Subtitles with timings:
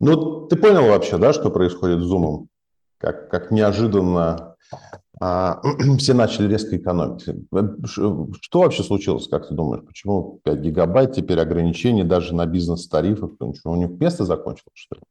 [0.00, 2.46] Ну, ты понял вообще, да, что происходит с Zoom?
[2.98, 4.56] Как, как неожиданно
[5.20, 5.60] а,
[5.98, 7.24] все начали резко экономить.
[7.86, 9.84] Что вообще случилось, как ты думаешь?
[9.84, 13.32] Почему 5 гигабайт, теперь ограничения даже на бизнес-тарифах?
[13.64, 15.02] У них место закончилось, что ли?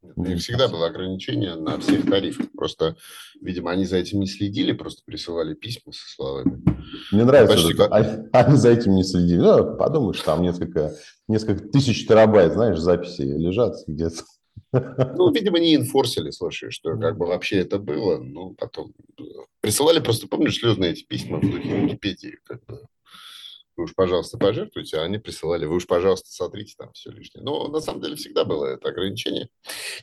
[0.00, 2.46] У них всегда было ограничение на всех тарифах.
[2.52, 2.96] Просто,
[3.40, 6.62] видимо, они за этим не следили, просто присылали письма со словами.
[7.10, 7.92] Мне нравится, Почти как...
[7.92, 9.38] они, они за этим не следили.
[9.38, 10.94] Ну, подумаешь, там несколько,
[11.26, 14.22] несколько тысяч терабайт, знаешь, записи лежат где-то.
[14.72, 18.18] Ну, видимо, не инфорсили, слушай, что как бы вообще это было.
[18.18, 18.92] Ну, потом
[19.60, 22.82] присылали просто, помнишь, слезные эти письма в духе Википедии, как бы
[23.78, 27.44] вы уж, пожалуйста, пожертвуйте, а они присылали, вы уж, пожалуйста, сотрите там все лишнее.
[27.44, 29.50] Но на самом деле всегда было это ограничение.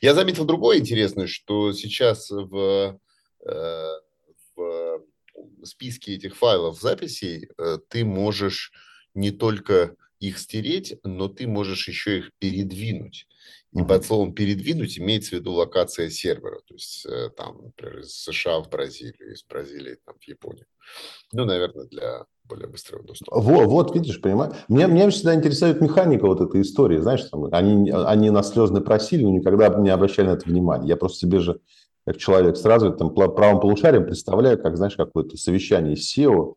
[0.00, 2.98] Я заметил другое интересное, что сейчас в,
[3.46, 3.88] э,
[4.56, 5.02] в
[5.62, 8.72] списке этих файлов записей э, ты можешь
[9.12, 13.26] не только их стереть, но ты можешь еще их передвинуть.
[13.74, 18.12] И под словом передвинуть имеется в виду локация сервера, то есть э, там, например, из
[18.12, 20.66] США в Бразилию, из Бразилии там, в Японию.
[21.32, 23.38] Ну, наверное, для более быстрого доступа.
[23.38, 24.54] Вот, вот видишь, понимаешь?
[24.68, 26.98] Меня, меня всегда интересует механика вот этой истории.
[26.98, 30.88] Знаешь, там, они, они нас слезно просили, но никогда не обращали на это внимания.
[30.88, 31.60] Я просто себе же,
[32.06, 36.54] как человек с развитым правым полушарием, представляю, как, знаешь, какое-то совещание SEO,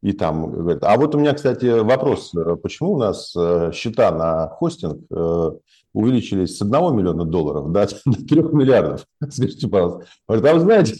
[0.00, 2.32] и там говорят, а вот у меня, кстати, вопрос,
[2.62, 5.50] почему у нас э, счета на хостинг э,
[5.98, 9.06] увеличились с 1 миллиона долларов до, до 3 миллиардов?
[9.30, 10.08] Скажите, пожалуйста.
[10.26, 10.96] Говорят, а вы знаете,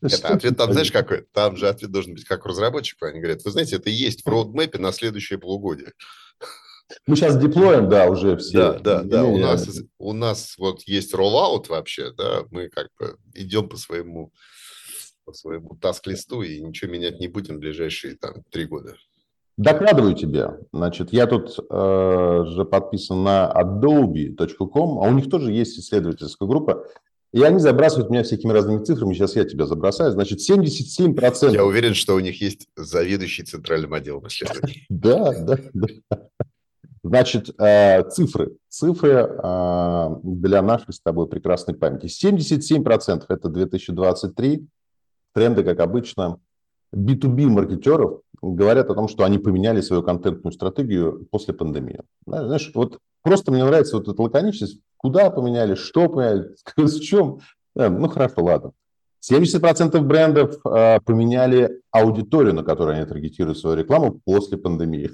[0.00, 1.26] Это ответ там, знаешь, какой?
[1.32, 3.06] Там же ответ должен быть как у.
[3.06, 5.92] Они говорят, вы знаете, это есть в роудмэпе на следующее полугодие.
[7.06, 8.74] Мы сейчас деплоем, да, уже все.
[8.74, 9.24] Да, да, да.
[9.24, 14.32] У нас, у нас вот есть роллаут вообще, да, мы как бы идем по своему,
[15.24, 18.96] по своему таск-листу и ничего менять не будем в ближайшие там три года.
[19.60, 20.56] Докладываю тебе.
[20.72, 26.86] Значит, я тут э, же подписан на adobe.com, а у них тоже есть исследовательская группа.
[27.34, 29.12] И они забрасывают меня всякими разными цифрами.
[29.12, 30.12] Сейчас я тебя забросаю.
[30.12, 31.52] Значит, 77%.
[31.52, 34.86] Я уверен, что у них есть заведующий центральным отделом исследований.
[34.88, 35.88] Да, да, да.
[37.02, 38.56] Значит, э, цифры.
[38.70, 42.06] Цифры э, для нашей с тобой прекрасной памяти.
[42.06, 44.66] 77% это 2023.
[45.34, 46.38] Тренды, как обычно.
[46.94, 52.00] B2B маркетеров говорят о том, что они поменяли свою контентную стратегию после пандемии.
[52.26, 54.80] Знаешь, вот просто мне нравится вот эта лаконичность.
[54.96, 57.40] Куда поменяли, что поменяли, с чем.
[57.74, 58.72] Ну, хорошо, ладно.
[59.30, 65.10] 70% брендов э, поменяли аудиторию, на которую они таргетируют свою рекламу после пандемии.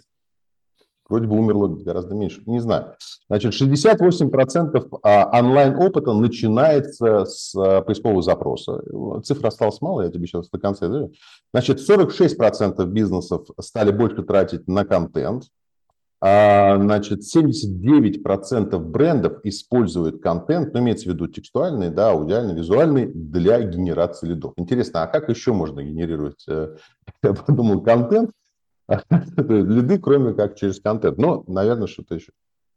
[1.08, 2.94] Вроде бы умерло гораздо меньше, не знаю.
[3.28, 8.82] Значит, 68% а, онлайн-опыта начинается с а, поискового запроса.
[9.22, 10.88] Цифра осталась мало, я тебе сейчас до конца.
[11.52, 15.44] Значит, 46% бизнесов стали больше тратить на контент.
[16.20, 23.60] А, значит, 79% брендов используют контент, ну, имеется в виду текстуальный, да, аудиальный, визуальный, для
[23.60, 24.54] генерации лидов.
[24.56, 26.76] Интересно, а как еще можно генерировать, э,
[27.22, 28.30] я подумал, контент?
[29.36, 31.18] Лиды, кроме как через контент.
[31.18, 32.32] Ну, наверное, что-то еще.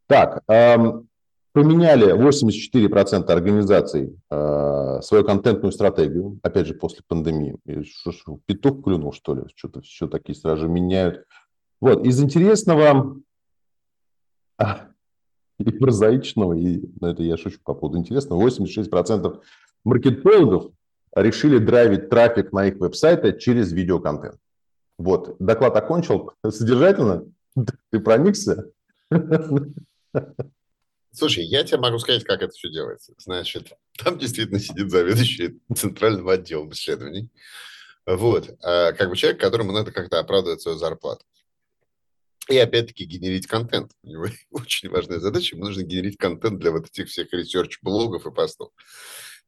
[0.07, 1.07] Так, эм,
[1.53, 7.57] поменяли 84% организаций э, свою контентную стратегию, опять же, после пандемии.
[7.83, 9.43] Что, что, петух клюнул, что ли?
[9.55, 11.25] Что-то все такие сразу меняют.
[11.79, 13.17] Вот, из интересного
[14.57, 14.89] а,
[15.59, 19.41] и прозаичного, и ну, это я шучу по поводу интересного, 86%
[19.85, 20.71] маркетологов
[21.15, 24.37] решили драйвить трафик на их веб-сайты через видеоконтент.
[24.99, 26.33] Вот, доклад окончил.
[26.47, 27.23] Содержательно?
[27.89, 28.69] Ты проникся?
[31.13, 33.13] Слушай, я тебе могу сказать, как это все делается.
[33.17, 33.71] Значит,
[34.03, 37.29] там действительно сидит заведующий центральным отделом исследований.
[38.05, 38.49] Вот.
[38.61, 41.23] А как бы человек, которому надо как-то оправдывать свою зарплату.
[42.49, 43.93] И опять-таки генерить контент.
[44.03, 45.55] У него очень важная задача.
[45.55, 48.71] Ему нужно генерить контент для вот этих всех research -блогов и постов.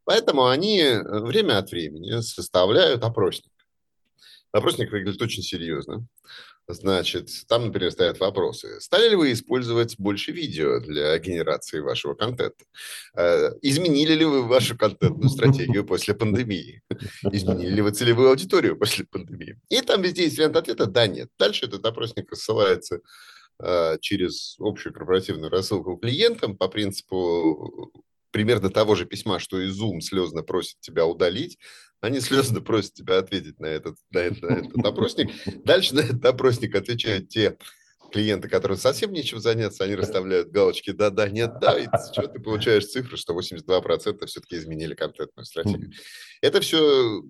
[0.06, 3.52] Поэтому они время от времени составляют опросник.
[4.52, 6.06] Опросник выглядит очень серьезно.
[6.68, 8.80] Значит, там, например, стоят вопросы.
[8.80, 12.64] Стали ли вы использовать больше видео для генерации вашего контента?
[13.16, 16.82] Э, изменили ли вы вашу контентную стратегию после пандемии?
[17.32, 19.59] Изменили ли вы целевую аудиторию после пандемии?
[19.70, 21.30] И там везде есть вариант ответа «да», «нет».
[21.40, 23.00] Дальше этот опросник рассылается
[23.59, 27.92] э, через общую корпоративную рассылку клиентам по принципу
[28.32, 31.58] примерно того же письма, что и Zoom слезно просит тебя удалить,
[32.02, 35.30] они слезно просят тебя ответить на этот, на этот, на этот опросник.
[35.64, 37.58] Дальше на этот опросник отвечают те
[38.12, 42.40] клиенты, которые совсем нечем заняться, они расставляют галочки «да, да, нет, да», и что ты
[42.40, 45.92] получаешь цифру, что 82% все-таки изменили контентную стратегию.
[46.42, 47.24] Это все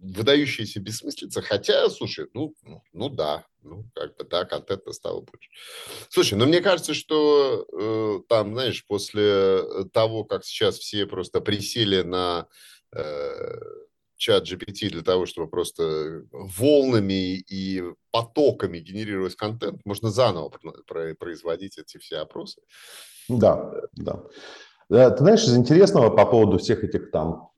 [0.00, 5.50] выдающаяся бессмыслица, хотя, слушай, ну, ну, ну да, ну, как бы, да, контента стало больше.
[6.08, 9.62] Слушай, ну, мне кажется, что э, там, знаешь, после
[9.92, 12.48] того, как сейчас все просто присели на
[12.94, 13.58] э,
[14.18, 20.52] чат GPT для того, чтобы просто волнами и потоками генерировать контент, можно заново
[21.18, 22.60] производить эти все опросы.
[23.28, 24.24] Да, да.
[24.88, 27.50] Ты знаешь, из интересного по поводу всех этих там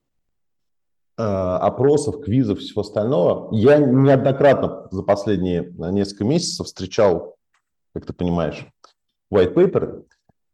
[1.17, 7.35] опросов, квизов всего остального, я неоднократно за последние несколько месяцев встречал,
[7.93, 8.67] как ты понимаешь,
[9.31, 10.03] white paper,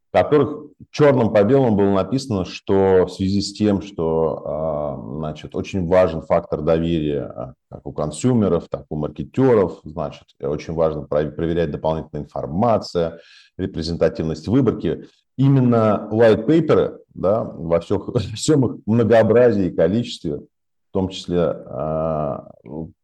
[0.10, 5.56] в которых черным по белому было написано, что в связи с тем, что а, значит,
[5.56, 11.72] очень важен фактор доверия а, как у консюмеров, так у маркетеров, значит, очень важно проверять
[11.72, 13.20] дополнительную информацию,
[13.58, 15.08] репрезентативность выборки.
[15.38, 22.50] Именно white paper да, во всех, всем их многообразии и количестве, в том числе а,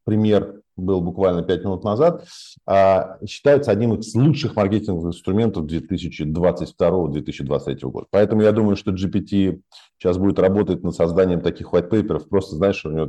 [0.05, 2.25] пример был буквально 5 минут назад,
[2.65, 8.07] а, считается одним из лучших маркетинговых инструментов 2022-2023 года.
[8.09, 9.61] Поэтому я думаю, что GPT
[9.97, 13.07] сейчас будет работать над созданием таких white paper, просто, знаешь, у него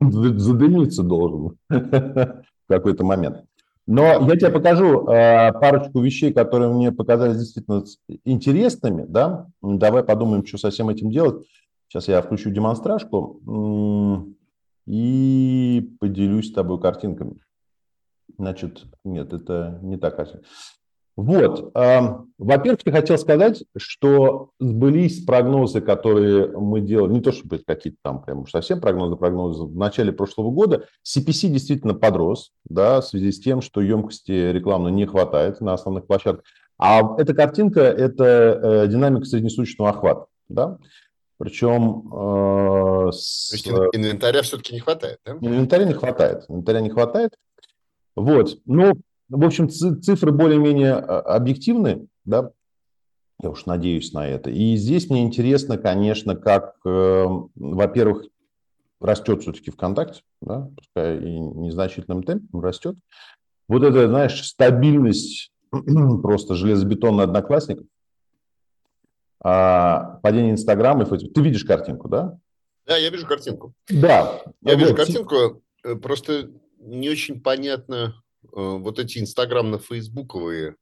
[0.00, 3.44] задымиться должен в какой-то момент.
[3.86, 7.84] Но я тебе покажу э, парочку вещей, которые мне показались действительно
[8.24, 9.04] интересными.
[9.06, 9.46] Да?
[9.62, 11.46] Давай подумаем, что со всем этим делать.
[11.88, 13.40] Сейчас я включу демонстражку
[14.86, 17.40] и поделюсь с тобой картинками.
[18.38, 20.18] Значит, нет, это не так.
[21.16, 27.98] Вот, во-первых, я хотел сказать, что сбылись прогнозы, которые мы делали, не то чтобы какие-то
[28.02, 33.06] там прям уж совсем прогнозы, прогнозы в начале прошлого года, CPC действительно подрос, да, в
[33.06, 36.44] связи с тем, что емкости рекламно не хватает на основных площадках.
[36.78, 38.24] А эта картинка– это
[38.84, 40.76] э, динамика среднесуточного охвата, да.
[41.38, 42.12] Причем...
[42.12, 43.48] Э, с...
[43.48, 45.32] То есть инвентаря все-таки не хватает, да?
[45.40, 46.44] Инвентаря не хватает.
[46.48, 47.32] Инвентаря не хватает.
[48.14, 48.58] Вот.
[48.66, 48.92] Ну,
[49.28, 52.50] в общем, цифры более-менее а, объективны, да,
[53.42, 54.50] я уж надеюсь на это.
[54.50, 58.24] И здесь мне интересно, конечно, как, э, во-первых,
[58.98, 62.96] растет все-таки ВКонтакте, да, пускай и незначительным темпом растет.
[63.68, 65.52] Вот это, знаешь, стабильность
[66.22, 67.86] просто железобетонная одноклассников,
[69.40, 71.34] а, падение Инстаграма и Фейсбук.
[71.34, 72.38] Ты видишь картинку, да?
[72.86, 73.74] Да, я вижу картинку.
[73.88, 74.40] Да.
[74.62, 74.80] Я вот.
[74.80, 80.76] вижу картинку, э, просто не очень понятно, э, вот эти инстаграмно-фейсбуковые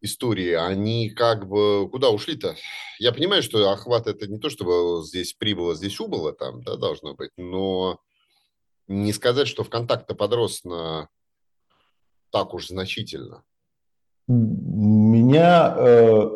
[0.00, 2.56] истории, они как бы куда ушли-то?
[2.98, 7.14] Я понимаю, что охват это не то, чтобы здесь прибыло, здесь убыло, там, да, должно
[7.14, 8.00] быть, но
[8.86, 11.08] не сказать, что ВКонтакт подрос на
[12.30, 13.44] так уж значительно.
[14.26, 16.30] Меня э,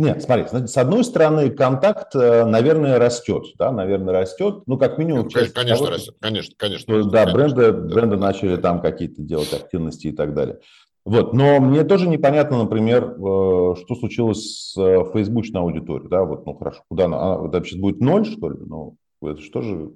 [0.00, 5.24] нет, смотри, с одной стороны, контакт, э, наверное, растет, да, наверное, растет, ну, как минимум...
[5.24, 6.82] Ну, конечно, того, растет, конечно, конечно.
[6.82, 10.60] Что, да, конечно, бренды, да, бренды начали там какие-то делать активности и так далее.
[11.04, 16.46] Вот, но мне тоже непонятно, например, э, что случилось с э, фейсбучной аудиторией, да, вот,
[16.46, 18.58] ну, хорошо, куда она, это вообще будет ноль, что ли?
[18.58, 19.90] Ну, это же тоже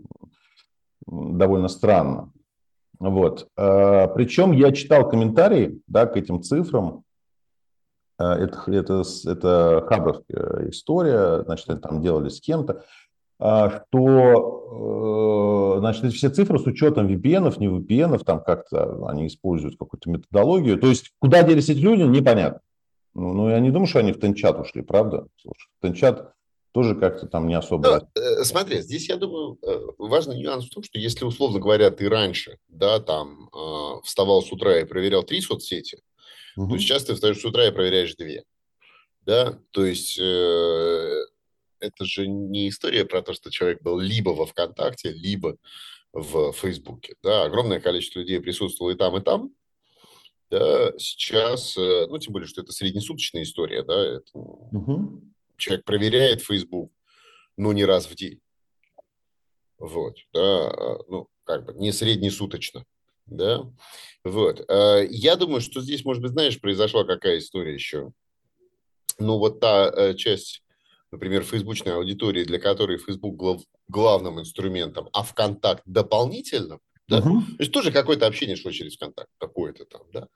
[1.06, 2.32] довольно странно.
[3.00, 7.02] Вот, причем я читал комментарии, да, к этим цифрам,
[8.18, 12.84] это, это, это хабровская история, значит, они там делали с кем-то,
[13.38, 19.26] а, что, э, значит, эти все цифры с учетом VPN, не VPN, там как-то они
[19.26, 20.78] используют какую-то методологию.
[20.78, 22.60] То есть, куда делись эти люди, непонятно.
[23.14, 25.26] Ну, ну я не думаю, что они в Тенчат ушли, правда?
[25.40, 26.32] Слушай, Тенчат
[26.72, 28.08] тоже как-то там не особо...
[28.14, 29.58] Ну, э, смотри, здесь, я думаю,
[29.98, 33.50] важный нюанс в том, что если, условно говоря, ты раньше, да, там,
[34.04, 35.98] вставал с утра и проверял три соцсети,
[36.56, 36.68] Угу.
[36.68, 38.44] То есть сейчас ты встаешь с утра и проверяешь две.
[39.22, 41.24] Да, то есть э,
[41.80, 45.56] это же не история про то, что человек был либо во ВКонтакте, либо
[46.12, 47.16] в Фейсбуке.
[47.22, 49.50] Да, огромное количество людей присутствовало и там, и там.
[50.50, 55.22] Да, сейчас, э, ну, тем более, что это среднесуточная история, да, это, угу.
[55.56, 56.92] человек проверяет Facebook,
[57.56, 58.40] ну, не раз в день.
[59.78, 62.84] Вот, да, а, ну, как бы не среднесуточно
[63.26, 63.70] да,
[64.24, 64.64] вот.
[64.68, 68.12] А, я думаю, что здесь, может быть, знаешь, произошла какая история еще.
[69.18, 70.62] Ну, вот та э, часть,
[71.12, 77.18] например, фейсбучной аудитории, для которой Facebook глав, главным инструментом, а ВКонтакт дополнительным, да?
[77.18, 77.40] Угу.
[77.40, 80.28] То есть тоже какое-то общение шло через ВКонтакт, какое-то там, да.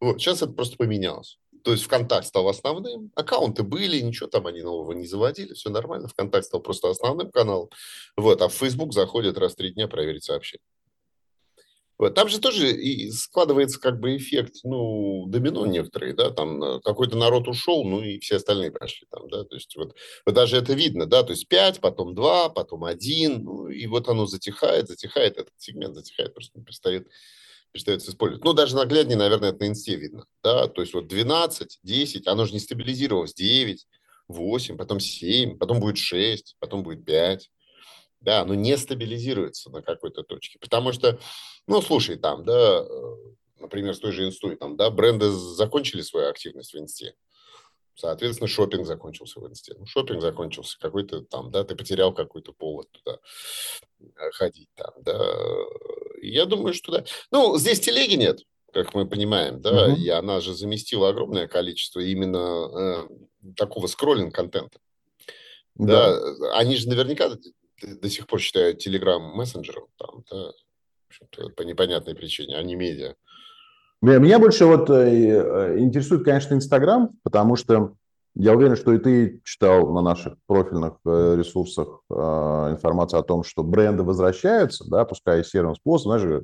[0.00, 1.38] Вот, сейчас это просто поменялось.
[1.62, 6.08] То есть ВКонтакт стал основным, аккаунты были, ничего там они нового не заводили, все нормально.
[6.08, 7.70] ВКонтакт стал просто основным каналом.
[8.16, 10.62] Вот, а в Facebook заходят раз в три дня проверить сообщения.
[11.98, 12.14] Вот.
[12.14, 17.16] Там же тоже и складывается как бы эффект, ну, домино некоторые, да, там э, какой-то
[17.16, 19.94] народ ушел, ну, и все остальные пошли там, да, то есть вот,
[20.26, 24.08] вот даже это видно, да, то есть 5, потом 2, потом 1, ну, и вот
[24.08, 27.08] оно затихает, затихает, этот сегмент затихает, просто не перестает,
[27.72, 28.44] перестает использовать.
[28.44, 32.44] Ну, даже нагляднее, наверное, это на инсте видно, да, то есть вот 12, 10, оно
[32.44, 33.86] же не стабилизировалось, 9,
[34.28, 37.50] 8, потом 7, потом будет 6, потом будет 5,
[38.26, 41.18] да, оно не стабилизируется на какой-то точке, потому что,
[41.68, 43.16] ну, слушай, там, да, э,
[43.60, 47.14] например, с той же инстой, там, да, бренды закончили свою активность в инсте,
[47.94, 49.76] соответственно, шопинг закончился в инсте.
[49.78, 53.20] Ну, шопинг закончился, какой-то там, да, ты потерял какой-то повод туда
[54.00, 55.24] э, ходить там, да.
[56.20, 57.04] Я думаю, что да.
[57.30, 58.40] Ну, здесь телеги нет,
[58.72, 60.00] как мы понимаем, да, угу.
[60.00, 64.80] и она же заместила огромное количество именно э, такого скроллинг-контента.
[65.76, 66.18] Да.
[66.18, 67.28] да, они же наверняка
[67.82, 70.52] до сих пор считают Telegram мессенджером, там, да,
[71.56, 73.14] по непонятной причине, а не медиа.
[74.02, 77.94] Меня больше вот э, э, интересует, конечно, Инстаграм, потому что
[78.34, 83.62] я уверен, что и ты читал на наших профильных э, ресурсах информацию о том, что
[83.62, 86.42] бренды возвращаются, да, пускай и серым способом, знаешь,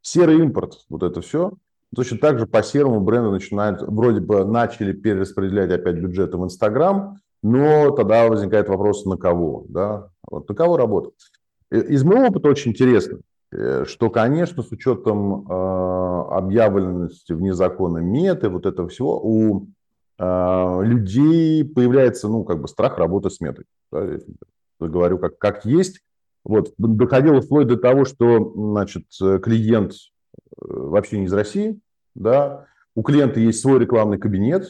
[0.00, 1.52] серый импорт, вот это все.
[1.94, 7.18] Точно так же по серому бренды начинают, вроде бы начали перераспределять опять бюджеты в Инстаграм,
[7.42, 11.14] но тогда возникает вопрос, на кого, да, вот на кого работать.
[11.70, 13.20] Из моего опыта очень интересно,
[13.52, 19.66] э, что, конечно, с учетом э, объявленности вне закона меты, вот этого всего, у
[20.18, 23.64] э, людей появляется, ну, как бы страх работать с метой.
[23.90, 24.18] Да,
[24.80, 26.00] говорю как, как есть.
[26.44, 29.04] Вот, доходило вплоть до того, что, значит,
[29.42, 29.96] клиент э,
[30.60, 31.80] вообще не из России,
[32.14, 34.68] да, у клиента есть свой рекламный кабинет,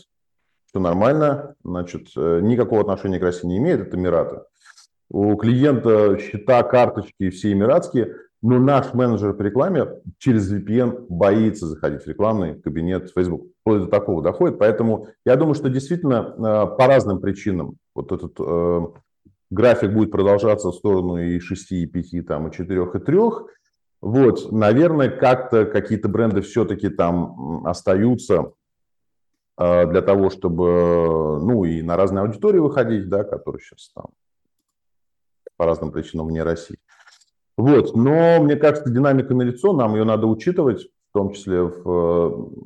[0.70, 4.40] что нормально, значит, э, никакого отношения к России не имеет, это Эмираты.
[5.10, 9.86] У клиента счета, карточки все эмиратские, но наш менеджер по рекламе
[10.18, 13.46] через VPN боится заходить в рекламный кабинет Facebook.
[13.60, 14.58] Вплоть до такого доходит.
[14.58, 18.80] Поэтому я думаю, что действительно э, по разным причинам вот этот э,
[19.50, 23.18] график будет продолжаться в сторону и 6, и 5, там, и 4, и 3.
[24.02, 28.52] Вот, наверное, как-то какие-то бренды все-таки там остаются
[29.56, 34.06] а, для того, чтобы, ну, и на разные аудитории выходить, да, которые сейчас там
[35.56, 36.78] по разным причинам не России.
[37.56, 41.82] Вот, но мне кажется, динамика налицо, нам ее надо учитывать, в том числе в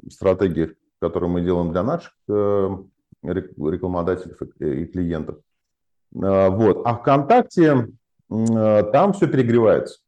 [0.07, 2.68] э, стратегиях, которые мы делаем для наших э,
[3.23, 4.35] рекламодателей
[4.83, 5.37] и клиентов.
[6.14, 6.83] А, вот.
[6.85, 7.88] А ВКонтакте
[8.28, 10.00] там все перегревается.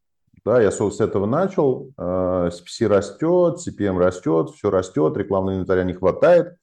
[0.45, 1.91] Да, я с этого начал.
[1.99, 6.57] CPC растет, CPM растет, все растет, рекламного инвентаря не хватает.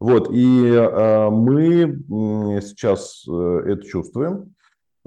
[0.00, 4.54] Вот, и э, мы сейчас э, это чувствуем.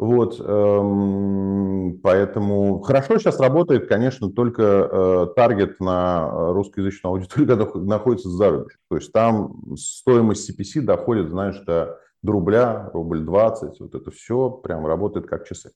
[0.02, 8.28] Вот, э, поэтому хорошо сейчас работает, конечно, только э, таргет на русскоязычную аудиторию, когда находится
[8.28, 8.80] за рубеж.
[8.90, 14.50] То есть там стоимость CPC доходит, знаешь, до, до рубля, рубль 20, вот это все
[14.50, 15.70] прям работает как часы.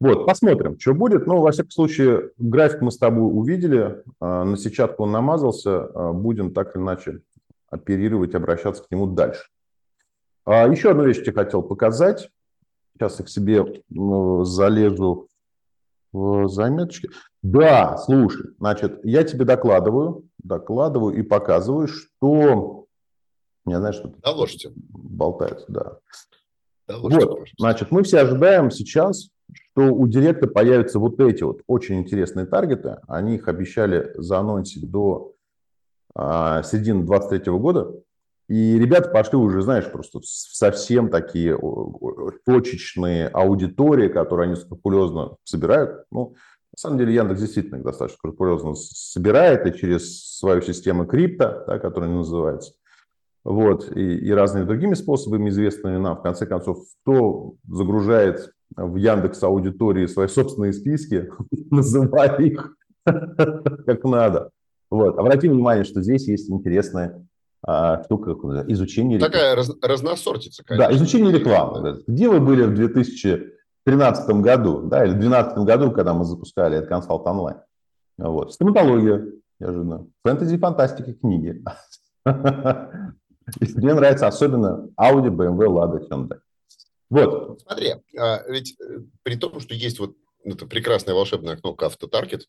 [0.00, 1.26] Вот, посмотрим, что будет.
[1.26, 6.12] Ну, во всяком случае, график мы с тобой увидели, э, на сетчатку он намазался, э,
[6.12, 7.20] будем так или иначе
[7.68, 9.50] оперировать, обращаться к нему дальше.
[10.46, 12.30] А еще одну вещь я хотел показать.
[13.00, 15.28] Сейчас я к себе ну, залезу
[16.12, 17.08] в заметочки.
[17.42, 22.84] Да, слушай, значит, я тебе докладываю, докладываю и показываю, что...
[23.64, 24.72] Я знаю, что Доложите.
[24.74, 25.98] болтается, да.
[26.86, 32.00] Доложите, вот, значит, мы все ожидаем сейчас, что у директа появятся вот эти вот очень
[32.00, 32.98] интересные таргеты.
[33.08, 35.32] Они их обещали заанонсить до
[36.14, 37.94] а, середины 23 года.
[38.50, 41.56] И ребята пошли уже, знаешь, просто совсем такие
[42.44, 46.04] точечные аудитории, которые они скрупулезно собирают.
[46.10, 46.34] Ну,
[46.72, 51.78] на самом деле Яндекс действительно их достаточно скрупулезно собирает и через свою систему крипто, да,
[51.78, 52.72] которая называется.
[53.44, 56.16] Вот, и, и разными другими способами, известными нам.
[56.16, 61.30] В конце концов, кто загружает в Яндекс аудитории свои собственные списки,
[61.70, 64.50] называя их как надо.
[64.90, 65.20] Вот.
[65.20, 67.24] Обрати внимание, что здесь есть интересная
[67.62, 68.32] штука,
[68.68, 69.32] изучение рекламы.
[69.32, 70.88] Такая раз, разносортица, конечно.
[70.88, 72.02] Да, изучение рекламы.
[72.06, 76.88] Где вы были в 2013 году, да, или в 2012 году, когда мы запускали этот
[76.88, 77.58] консалт онлайн?
[78.18, 78.52] Вот.
[78.54, 79.26] Стоматология,
[79.58, 80.06] неожиданно.
[80.24, 81.62] Фэнтези, фантастика, книги.
[82.24, 86.38] Мне нравится особенно Audi, BMW, Lada, Hyundai.
[87.08, 87.60] Вот.
[87.62, 90.14] Смотри, а, ведь э, при том, что есть вот
[90.44, 92.48] эта прекрасная волшебная кнопка автотаргет,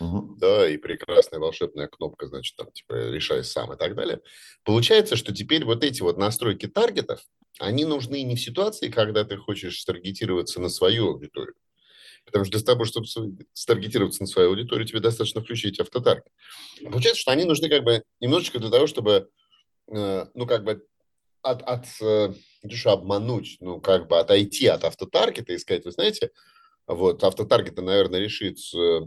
[0.00, 0.36] угу.
[0.38, 4.20] да, и прекрасная волшебная кнопка, значит, там, типа, решай сам и так далее.
[4.64, 7.20] Получается, что теперь вот эти вот настройки таргетов,
[7.58, 11.54] они нужны не в ситуации, когда ты хочешь таргетироваться на свою аудиторию.
[12.24, 13.06] Потому что для того, чтобы
[13.54, 16.30] старгетироваться на свою аудиторию, тебе достаточно включить автотаргет.
[16.82, 19.30] Получается, что они нужны как бы немножечко для того, чтобы,
[19.90, 20.86] э, ну, как бы
[21.42, 25.92] от, от э, не что обмануть, ну, как бы отойти от автотаргета и сказать, вы
[25.92, 26.30] знаете,
[26.86, 29.00] вот, автотаргет, наверное, решит э,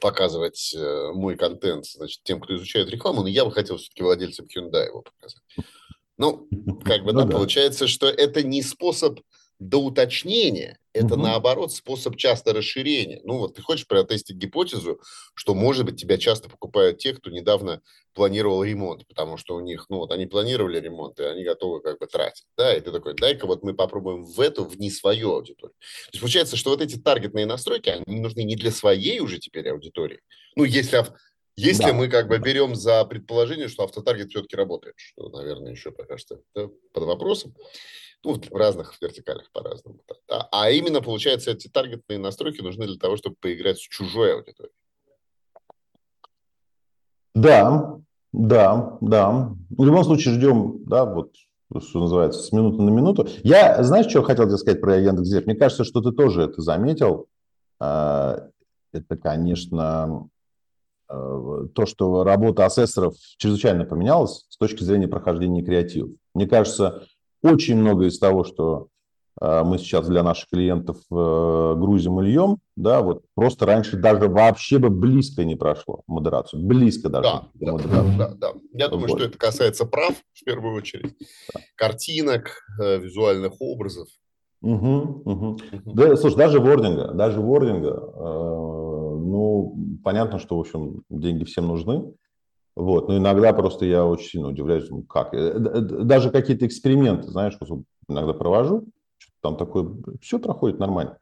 [0.00, 0.74] показывать
[1.14, 5.02] мой контент, значит, тем, кто изучает рекламу, но я бы хотел все-таки владельцам Hyundai его
[5.02, 5.42] показать.
[6.16, 6.48] Ну,
[6.84, 9.20] как бы, ну, да, да, получается, что это не способ
[9.58, 11.22] до уточнения, это, угу.
[11.22, 13.20] наоборот, способ часто расширения.
[13.24, 15.00] Ну, вот ты хочешь протестить гипотезу,
[15.34, 17.82] что, может быть, тебя часто покупают те, кто недавно
[18.14, 21.98] планировал ремонт, потому что у них, ну, вот они планировали ремонт, и они готовы как
[21.98, 22.44] бы тратить.
[22.56, 25.74] Да, и ты такой, дай-ка вот мы попробуем в эту, в не свою аудиторию.
[25.80, 29.68] То есть получается, что вот эти таргетные настройки, они нужны не для своей уже теперь
[29.70, 30.20] аудитории.
[30.54, 31.04] Ну, если
[31.56, 31.92] если да.
[31.92, 36.40] мы как бы берем за предположение, что автотаргет все-таки работает, что, наверное, еще пока что
[36.52, 37.54] под вопросом,
[38.24, 40.00] ну, в разных вертикалях по-разному.
[40.28, 40.48] Да.
[40.50, 44.74] А именно, получается, эти таргетные настройки нужны для того, чтобы поиграть с чужой аудиторией.
[47.34, 47.98] Да,
[48.32, 49.54] да, да.
[49.70, 51.32] В любом случае ждем, да, вот
[51.80, 53.26] что называется, с минуты на минуту.
[53.42, 55.46] Я, знаешь, что хотел тебе сказать про Яндекс.Зев?
[55.46, 57.26] Мне кажется, что ты тоже это заметил.
[57.80, 58.48] А,
[58.92, 60.28] это, конечно,
[61.08, 66.10] а, то, что работа асессоров чрезвычайно поменялась с точки зрения прохождения креативов.
[66.34, 67.06] Мне кажется,
[67.44, 68.88] очень много из того, что
[69.40, 74.28] э, мы сейчас для наших клиентов э, грузим и льем, да, вот просто раньше даже
[74.28, 77.28] вообще бы близко не прошло модерацию, близко даже.
[77.28, 78.52] Да, да, да, да, да.
[78.72, 79.18] Я думаю, вот.
[79.18, 81.14] что это касается прав в первую очередь,
[81.52, 81.60] да.
[81.76, 84.08] картинок, э, визуальных образов.
[84.62, 85.58] Угу, угу.
[85.84, 92.14] Да, слушай, даже вординга, даже вординга, э, ну, понятно, что, в общем, деньги всем нужны,
[92.76, 93.08] вот.
[93.08, 95.34] Но иногда просто я очень сильно удивляюсь, как.
[95.34, 97.58] Э, даже какие-то эксперименты, знаешь,
[98.08, 98.84] иногда провожу,
[99.40, 99.88] там такое,
[100.20, 101.18] все проходит нормально.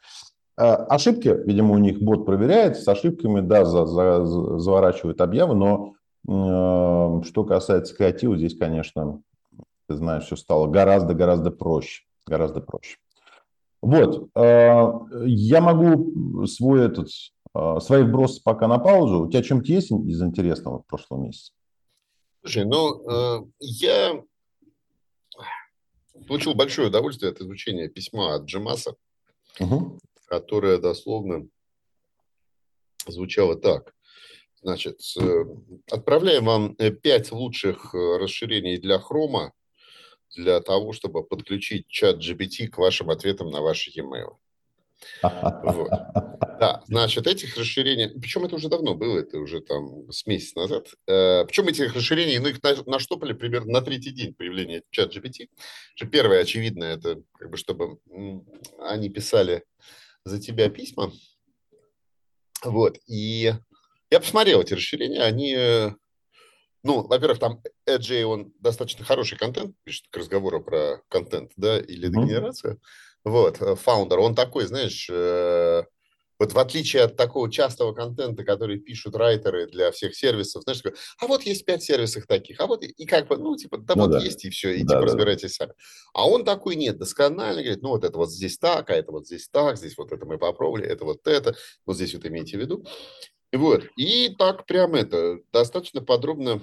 [0.57, 4.25] А, ошибки, видимо, у них бот проверяет, с ошибками, да, за, за,
[4.59, 5.95] заворачивает объявы, но
[6.29, 9.23] э, что касается креатива, здесь, конечно,
[9.89, 12.99] ты знаешь, все стало гораздо-гораздо проще, гораздо проще.
[13.81, 14.93] Вот, э,
[15.25, 17.09] я могу свой этот
[17.55, 19.25] свои вбросы пока на паузу.
[19.25, 21.53] У тебя чем-то есть из интересного в прошлом месяце?
[22.43, 24.21] Слушай, ну, э, я
[26.27, 28.97] получил большое удовольствие от изучения письма от Джемаса,
[29.61, 30.01] угу.
[30.27, 31.47] которое дословно
[33.07, 33.95] звучало так.
[34.61, 35.45] Значит, э,
[35.91, 39.53] отправляем вам э, пять лучших расширений для хрома
[40.35, 44.37] для того, чтобы подключить чат GPT к вашим ответам на ваши e-mail.
[45.23, 45.91] Вот.
[46.63, 50.95] Да, значит, этих расширений, причем это уже давно было, это уже там с месяц назад,
[51.09, 55.49] э, причем этих расширений, ну, их наштопали примерно на третий день появления чат GPT.
[56.13, 57.99] Первое, очевидно, это как бы, чтобы
[58.79, 59.65] они писали
[60.25, 61.11] за тебя письма.
[62.63, 63.55] Вот, и
[64.13, 65.91] я посмотрел эти расширения, они, э,
[66.85, 72.07] ну, во-первых, там AJ, он достаточно хороший контент, пишет к разговору про контент, да, или
[72.07, 72.75] дегенерацию.
[72.75, 73.31] Mm-hmm.
[73.33, 75.83] Вот, фаундер, он такой, знаешь, э,
[76.43, 80.99] вот в отличие от такого частого контента, который пишут райтеры для всех сервисов, знаешь, такой,
[81.21, 84.03] а вот есть пять сервисов таких, а вот и как бы, ну, типа, да ну,
[84.03, 84.19] вот да.
[84.19, 85.73] есть и все, и да, типа да, разбирайтесь сами.
[86.13, 89.27] А он такой, нет, досконально говорит, ну, вот это вот здесь так, а это вот
[89.27, 91.55] здесь так, здесь вот это мы попробовали, это вот это,
[91.87, 92.85] вот здесь вот имейте в виду.
[93.53, 96.61] Вот, и так прям это, достаточно подробно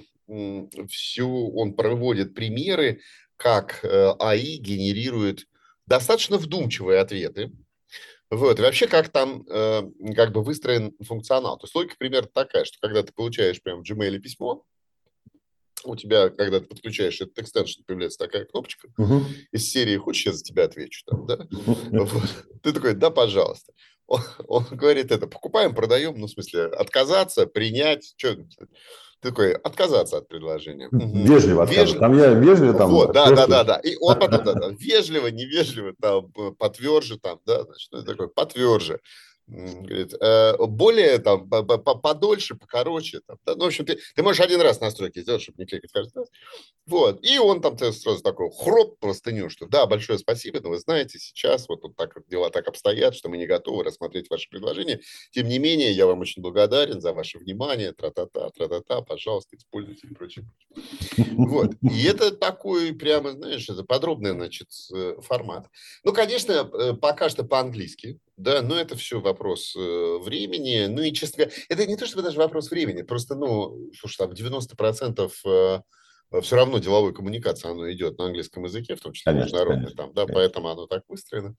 [0.90, 3.00] все, он проводит примеры,
[3.38, 5.46] как э, АИ генерирует
[5.86, 7.50] достаточно вдумчивые ответы.
[8.30, 8.58] Вот.
[8.58, 9.82] И вообще, как там э,
[10.14, 11.58] как бы выстроен функционал.
[11.58, 14.64] То есть логика примерно такая, что когда ты получаешь прям в Gmail письмо,
[15.84, 19.22] у тебя, когда ты подключаешь этот экстеншн, появляется такая кнопочка uh-huh.
[19.52, 21.46] из серии «Хочешь, я за тебя отвечу?» там, да?
[21.50, 22.22] вот.
[22.62, 23.72] Ты такой «Да, пожалуйста».
[24.06, 28.36] Он, он говорит это «Покупаем, продаем», ну, в смысле, отказаться, принять, что
[29.20, 30.88] такой отказаться от предложения.
[30.92, 31.98] Вежливо отказаться.
[31.98, 32.90] Там я вежливо там.
[32.90, 33.76] Вот, да, да, да, да.
[33.76, 39.00] И он потом, да, да, вежливо, невежливо, там, потверже, там, да, значит, ну, такой, потверже.
[39.50, 43.20] Говорит, э, более там подольше, покороче.
[43.26, 43.56] Там, да?
[43.56, 46.28] Ну, в общем, ты, ты можешь один раз настройки сделать, чтобы не кликать каждый раз.
[46.86, 47.24] Вот.
[47.24, 51.68] И он там сразу такой хроп простыню, что да, большое спасибо, но вы знаете, сейчас
[51.68, 55.00] вот тут так дела так обстоят, что мы не готовы рассмотреть ваше предложение.
[55.32, 60.14] Тем не менее, я вам очень благодарен за ваше внимание, тра-та-та, тра-та-та, пожалуйста, используйте и
[60.14, 60.46] прочее.
[61.16, 61.72] Вот.
[61.82, 65.66] И это такой прямо, знаешь, это подробный, значит, э, формат.
[66.04, 70.86] Ну, конечно, э, пока что по-английски, да, но это все вопрос э, времени.
[70.86, 74.30] Ну и, честно говоря, это не то, чтобы даже вопрос времени, просто, ну, слушай, там
[74.32, 79.44] 90% э, все равно деловой коммуникации, оно идет на английском языке, в том числе конечно,
[79.44, 80.34] международной, конечно, там, да, конечно.
[80.34, 81.54] поэтому оно так выстроено.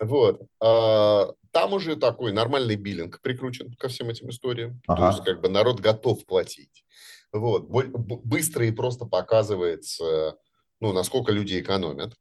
[0.00, 0.42] Вот.
[0.60, 4.80] А, там уже такой нормальный биллинг прикручен ко всем этим историям.
[4.88, 5.00] Ага.
[5.00, 6.84] То есть, как бы народ готов платить.
[7.32, 7.68] Вот.
[7.68, 10.36] Быстро и просто показывается,
[10.80, 12.14] ну, насколько люди экономят.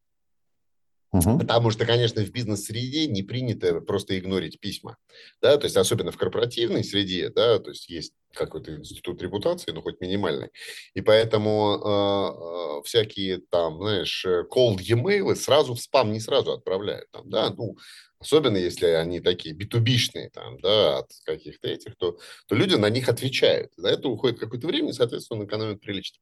[1.14, 1.40] Угу.
[1.40, 4.96] Потому что, конечно, в бизнес-среде не принято просто игнорить письма,
[5.42, 9.82] да, то есть особенно в корпоративной среде, да, то есть есть какой-то институт репутации, ну,
[9.82, 10.52] хоть минимальный,
[10.94, 17.12] и поэтому э, э, всякие там, знаешь, cold e-mail сразу в спам не сразу отправляют,
[17.12, 17.76] там, да, ну,
[18.22, 23.10] особенно если они такие битубишные, там, да, от каких-то этих, то, то люди на них
[23.10, 23.74] отвечают.
[23.76, 26.22] За это уходит какое-то время, и, соответственно, экономят прилично.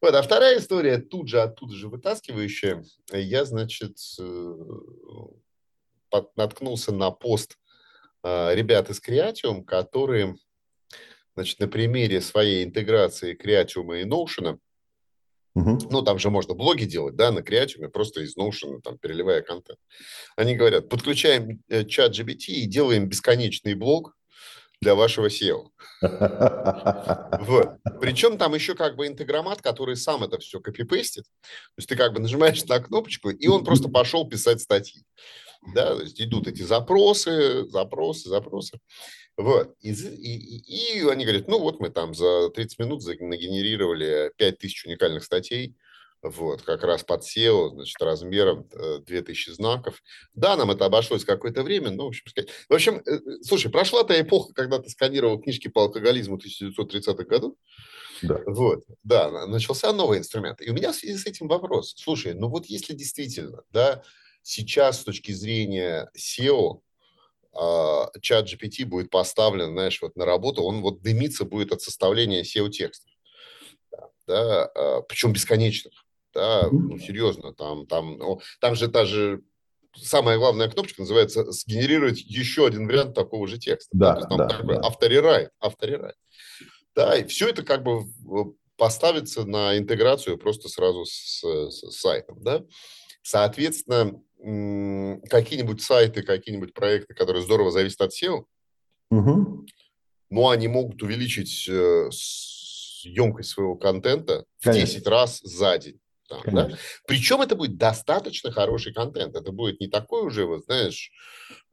[0.00, 2.84] Вот, а вторая история, тут же, оттуда же вытаскивающая.
[3.12, 4.54] Я, значит, э,
[6.36, 7.58] наткнулся на пост
[8.22, 10.36] э, ребят из Creatium, которые,
[11.34, 14.58] значит, на примере своей интеграции Creatium и Notion
[15.54, 15.88] Угу.
[15.90, 19.78] Ну, там же можно блоги делать, да, на Creatium, просто из Notion, там, переливая контент.
[20.36, 24.16] Они говорят, подключаем э, чат GBT и делаем бесконечный блог
[24.80, 25.68] для вашего SEO.
[27.40, 27.76] Вот.
[28.00, 31.24] Причем там еще как бы интеграмат, который сам это все копипестит.
[31.24, 35.02] То есть ты как бы нажимаешь на кнопочку, и он просто пошел писать статьи.
[35.74, 38.78] Да, то есть идут эти запросы, запросы, запросы.
[39.36, 39.74] Вот.
[39.80, 45.24] И, и, и они говорят, ну вот мы там за 30 минут нагенерировали 5000 уникальных
[45.24, 45.76] статей,
[46.24, 50.02] вот, как раз под SEO, значит, размером 2000 э, знаков.
[50.32, 52.48] Да, нам это обошлось какое-то время, но, в общем, сказать...
[52.66, 57.54] В общем, э, слушай, прошла та эпоха, когда ты сканировал книжки по алкоголизму 1930-х годов.
[58.22, 58.40] Да.
[58.46, 60.62] Вот, да, начался новый инструмент.
[60.62, 61.94] И у меня в связи с этим вопрос.
[61.94, 64.02] Слушай, ну вот если действительно, да,
[64.40, 66.80] сейчас с точки зрения SEO
[68.20, 73.10] чат GPT будет поставлен, знаешь, вот на работу, он вот дымиться будет от составления SEO-текстов.
[73.90, 75.92] Да, да, а, причем бесконечных.
[76.32, 78.18] Да, ну, серьезно, там, там,
[78.60, 79.42] там же та же
[79.96, 83.90] самая главная кнопочка называется сгенерировать еще один вариант такого же текста.
[83.96, 84.80] Да, да, там да, такой да.
[84.80, 85.50] авторерайт.
[86.94, 88.04] Да, и все это как бы
[88.76, 92.64] поставится на интеграцию просто сразу с, с, с сайтом, да.
[93.22, 98.44] Соответственно, какие-нибудь сайты, какие-нибудь проекты, которые здорово зависят от SEO,
[99.10, 99.66] угу.
[100.30, 102.10] но они могут увеличить э,
[103.04, 104.86] емкость своего контента в Конечно.
[104.86, 106.00] 10 раз за день.
[106.28, 106.70] Там, да?
[107.06, 109.36] Причем это будет достаточно хороший контент.
[109.36, 111.10] Это будет не такой уже, вот знаешь...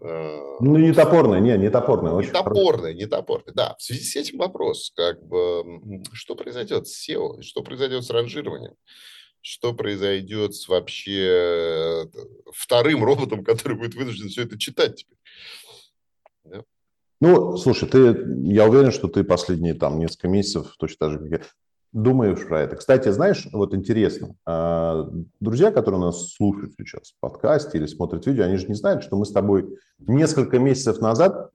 [0.02, 2.26] Э, ну, не топорный, не, не топорный.
[2.26, 3.76] Не топорный, не топорный, да.
[3.80, 8.76] В связи с этим вопрос, как бы, что произойдет с SEO, что произойдет с ранжированием
[9.42, 12.06] что произойдет с вообще э,
[12.54, 15.18] вторым роботом, который будет вынужден все это читать теперь.
[16.44, 16.64] Да?
[17.20, 21.30] Ну, слушай, ты, я уверен, что ты последние там несколько месяцев точно так же, как
[21.32, 21.42] я,
[21.92, 22.76] думаешь про это.
[22.78, 28.46] Кстати, знаешь, вот интересно, а, друзья, которые нас слушают сейчас в подкасте или смотрят видео,
[28.46, 31.52] они же не знают, что мы с тобой несколько месяцев назад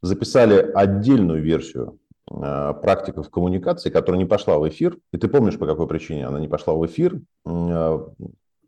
[0.00, 4.98] записали отдельную версию практика в коммуникации, которая не пошла в эфир.
[5.12, 7.20] И ты помнишь, по какой причине она не пошла в эфир?
[7.46, 7.98] Э,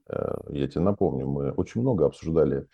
[0.08, 2.66] э, я тебе напомню, мы очень много обсуждали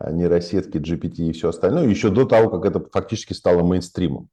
[0.00, 4.28] нейросетки, GPT и все остальное, еще до того, как это фактически стало мейнстримом.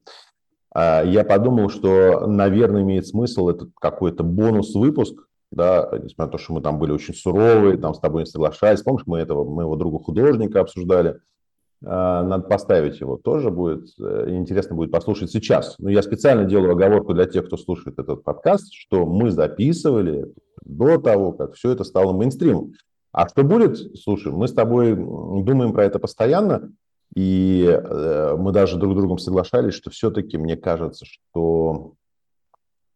[0.75, 5.15] Я подумал, что, наверное, имеет смысл этот какой-то бонус-выпуск,
[5.49, 8.83] да, несмотря на то, что мы там были очень суровые, там с тобой не соглашались.
[8.83, 11.34] Помнишь, мы этого моего друга художника обсуждали– а,
[11.81, 15.75] надо поставить его, тоже будет э, интересно будет послушать сейчас.
[15.77, 20.33] Но я специально делаю оговорку для тех, кто слушает этот подкаст, что мы записывали
[20.63, 22.73] до того, как все это стало мейнстримом.
[23.11, 23.77] А что будет?
[23.97, 26.71] Слушай, мы с тобой думаем про это постоянно,
[27.15, 31.93] и э, мы даже друг с другом соглашались, что все-таки мне кажется, что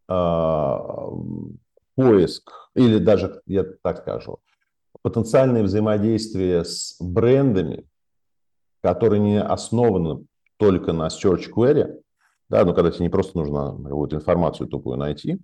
[0.09, 0.77] э,
[1.95, 4.39] поиск, или даже, я так скажу,
[5.01, 7.85] потенциальное взаимодействие с брендами,
[8.81, 10.25] которые не основаны
[10.57, 11.99] только на search query,
[12.49, 15.39] да, но когда тебе не просто нужно какую-то информацию тупую найти,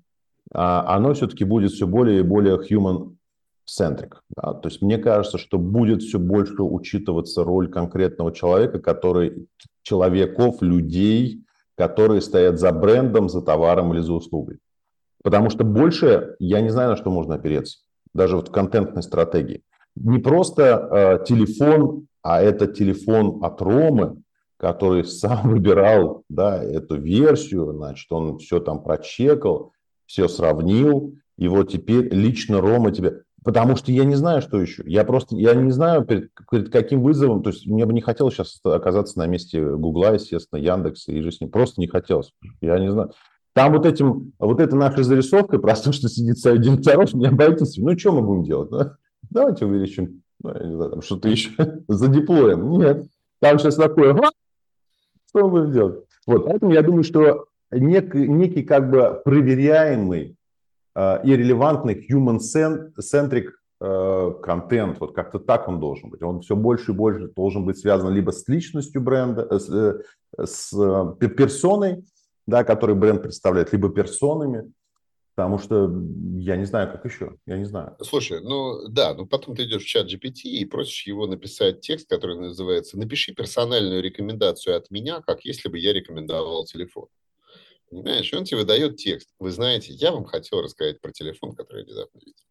[0.54, 4.14] а оно все-таки будет все более и более human-centric.
[4.36, 4.54] Да?
[4.54, 9.48] То есть мне кажется, что будет все больше учитываться роль конкретного человека, который,
[9.84, 11.44] человеков, людей,
[11.76, 14.60] которые стоят за брендом, за товаром или за услугой.
[15.24, 17.80] Потому что больше я не знаю, на что можно опереться,
[18.14, 19.64] даже вот в контентной стратегии.
[19.96, 20.64] Не просто
[21.22, 24.18] э, телефон а это телефон от Ромы,
[24.58, 29.74] который сам выбирал да, эту версию, значит, он все там прочекал,
[30.08, 33.22] все сравнил, и вот теперь лично Рома тебе...
[33.44, 34.82] Потому что я не знаю, что еще.
[34.88, 38.34] Я просто, я не знаю, перед, перед каким вызовом, то есть мне бы не хотелось
[38.34, 41.52] сейчас оказаться на месте Гугла, естественно, Яндекса и же с ним.
[41.52, 42.34] Просто не хотелось.
[42.60, 43.12] Я не знаю.
[43.54, 47.78] Там вот этим, вот этой нашей зарисовкой про то, что сидит совет директоров, не обойтись.
[47.78, 48.72] Ну, что мы будем делать?
[48.72, 48.96] Да?
[49.30, 51.52] Давайте увеличим ну, я не знаю, там что-то еще
[51.88, 52.70] за диплоем.
[52.80, 53.08] Нет.
[53.40, 54.16] Там сейчас такое,
[55.30, 56.06] что мы будем делать?
[56.26, 60.38] Вот, поэтому я думаю, что некий, некий как бы проверяемый
[60.96, 63.50] э, и релевантный human-centric
[63.82, 66.22] э, контент, вот как-то так он должен быть.
[66.22, 70.46] Он все больше и больше должен быть связан либо с личностью бренда, э, с, э,
[70.46, 72.06] с э, персоной,
[72.48, 74.72] да, который бренд представляет, либо персонами.
[75.36, 75.92] Потому что
[76.38, 77.36] я не знаю, как еще.
[77.46, 77.98] Я не знаю.
[78.02, 82.08] Слушай, ну да, ну потом ты идешь в чат GPT и просишь его написать текст,
[82.08, 87.08] который называется «Напиши персональную рекомендацию от меня, как если бы я рекомендовал телефон».
[87.90, 89.30] Понимаешь, он тебе выдает текст.
[89.38, 92.46] Вы знаете, я вам хотел рассказать про телефон, который я недавно видел.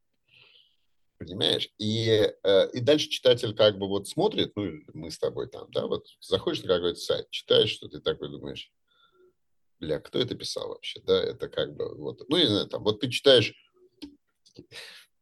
[1.19, 1.71] Понимаешь?
[1.79, 2.07] И,
[2.43, 6.07] э, и дальше читатель как бы вот смотрит, ну, мы с тобой там, да, вот
[6.21, 8.71] заходишь на какой-то сайт, читаешь, что ты такой думаешь,
[9.81, 13.01] бля, кто это писал вообще, да, это как бы, вот, ну, не знаю, там, вот
[13.01, 13.55] ты читаешь,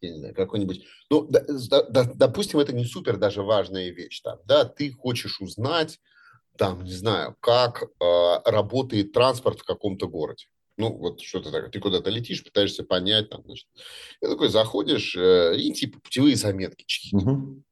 [0.01, 1.43] я не знаю, какой-нибудь, ну, да,
[1.89, 5.99] да, допустим, это не супер даже важная вещь, там, да, ты хочешь узнать,
[6.57, 10.47] там, не знаю, как э, работает транспорт в каком-то городе.
[10.77, 11.71] Ну, вот что-то такое.
[11.71, 13.69] Ты куда-то летишь, пытаешься понять, там, значит.
[14.21, 17.63] И такой заходишь, э, и типа путевые заметки чьи угу.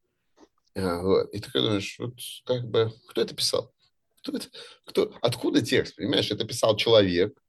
[0.75, 1.33] э, вот.
[1.33, 2.13] И ты думаешь, вот
[2.45, 3.73] как бы, кто это писал?
[4.21, 4.47] Кто это?
[4.85, 5.13] Кто?
[5.21, 5.95] Откуда текст?
[5.95, 7.41] Понимаешь, это писал человек,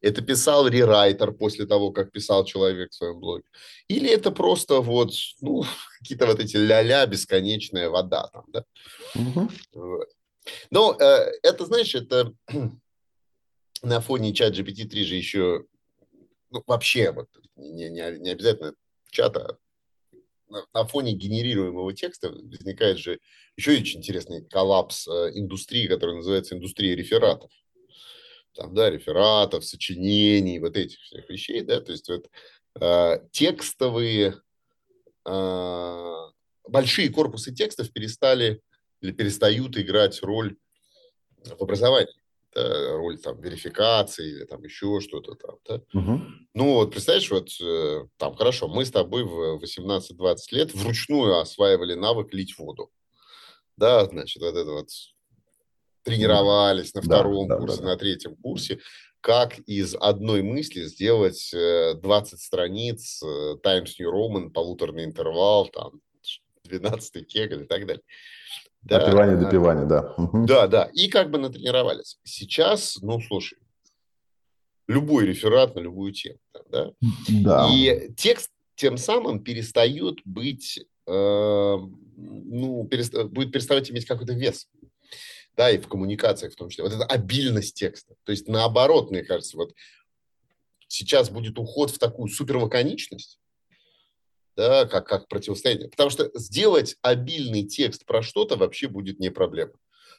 [0.00, 3.44] это писал рерайтер после того, как писал человек в своем блоге.
[3.88, 5.64] Или это просто вот, ну,
[6.00, 8.64] какие-то вот эти ля-ля, бесконечная вода там, да?
[9.14, 9.50] Угу.
[9.74, 10.08] Вот.
[10.70, 12.32] Но э, это, знаешь, это
[13.82, 15.64] на фоне чат GPT-3 же еще,
[16.50, 18.74] ну, вообще, вот, не, не, не обязательно
[19.10, 19.58] чата,
[20.48, 23.20] на, фоне генерируемого текста возникает же
[23.56, 27.50] еще очень интересный коллапс э, индустрии, которая называется индустрия рефератов.
[28.54, 32.30] Там, да, рефератов, сочинений, вот этих всех вещей, да, то есть вот
[32.80, 34.40] э, текстовые,
[35.26, 36.14] э,
[36.68, 38.62] большие корпусы текстов перестали
[39.00, 40.56] или перестают играть роль
[41.44, 42.14] в образовании
[42.56, 45.82] да, роль там верификации или там еще что-то там, да?
[45.98, 46.20] угу.
[46.54, 51.94] Ну вот представляешь, вот э, там хорошо, мы с тобой в 18-20 лет вручную осваивали
[51.94, 52.90] навык лить воду,
[53.76, 54.88] да, значит вот это вот
[56.02, 57.88] тренировались на втором да, курсе, да, да.
[57.90, 58.80] на третьем курсе,
[59.20, 66.00] как из одной мысли сделать 20 э, страниц э, Times New Roman, полуторный интервал, там
[66.66, 68.02] 12 кегль и так далее.
[68.82, 68.98] Да.
[68.98, 70.14] Отпевание, допивание, да.
[70.32, 70.90] Да, да.
[70.92, 72.18] И как бы натренировались.
[72.22, 73.58] Сейчас, ну, слушай,
[74.86, 76.38] любой реферат на любую тему.
[76.70, 76.92] Да?
[77.28, 77.68] да.
[77.72, 81.10] И текст тем самым перестает быть, э,
[82.16, 84.68] ну, переста- будет переставать иметь какой-то вес.
[85.56, 86.84] Да, и в коммуникациях в том числе.
[86.84, 88.14] Вот это обильность текста.
[88.24, 89.74] То есть наоборот, мне кажется, вот
[90.86, 93.40] сейчас будет уход в такую суперлаконичность,
[94.56, 95.88] да, как, как противостояние.
[95.88, 99.72] Потому что сделать обильный текст про что-то вообще будет не проблема.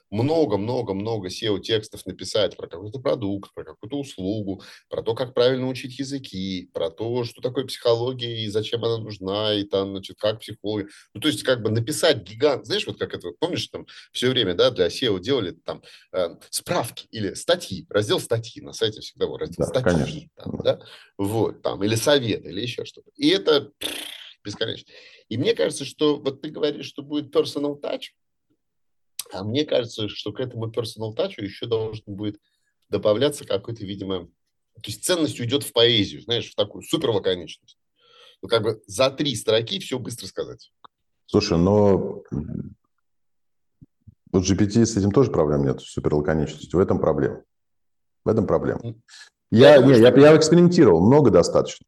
[0.09, 6.69] Много-много-много SEO-текстов написать про какой-то продукт, про какую-то услугу, про то, как правильно учить языки,
[6.73, 10.87] про то, что такое психология и зачем она нужна, и там, значит, как психологи.
[11.13, 14.53] Ну, то есть, как бы написать гигант, знаешь, вот как это, помнишь, там все время,
[14.53, 19.37] да, для SEO делали там э, справки или статьи, раздел статьи на сайте всегда был
[19.37, 20.79] раздел да, статьи, там, да,
[21.17, 23.11] вот, там, или совет, или еще что-то.
[23.15, 23.73] И это
[24.47, 24.91] бесконечно.
[25.29, 28.13] И мне кажется, что вот ты говоришь, что будет personal touch,
[29.31, 32.39] а мне кажется, что к этому personal touch еще должен будет
[32.89, 34.27] добавляться какой-то, видимо,
[34.75, 37.77] то есть ценность уйдет в поэзию, знаешь, в такую суперлаконичность.
[38.41, 40.71] Ну, как бы за три строки все быстро сказать.
[41.25, 42.23] Слушай, но
[44.31, 46.79] вот GPT с этим тоже проблем нет, с суперлаконичностью.
[46.79, 47.43] В этом проблема.
[48.23, 48.95] В этом проблема.
[49.49, 51.85] Я, не, я, я экспериментировал, много достаточно.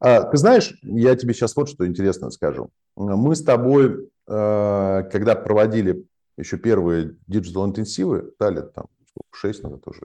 [0.00, 2.70] А, ты знаешь, я тебе сейчас вот что интересно скажу.
[2.96, 6.06] Мы с тобой, э, когда проводили
[6.38, 8.86] еще первые digital -интенсивы, да, лет там
[9.30, 10.00] шесть назад тоже,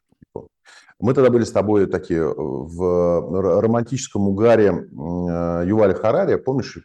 [1.00, 6.80] мы тогда были с тобой такие в романтическом угаре э, Юваля Харари, помнишь,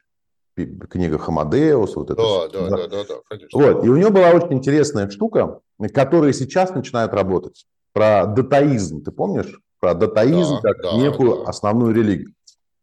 [0.55, 2.23] книга Homo Deus, вот это.
[2.23, 3.59] Да, да, да, да, да, конечно.
[3.59, 5.61] Вот, и у него была очень интересная штука,
[5.95, 9.61] которая сейчас начинает работать, про датаизм, ты помнишь?
[9.83, 11.51] Про датаизм да, как да, некую да.
[11.51, 12.33] основную религию.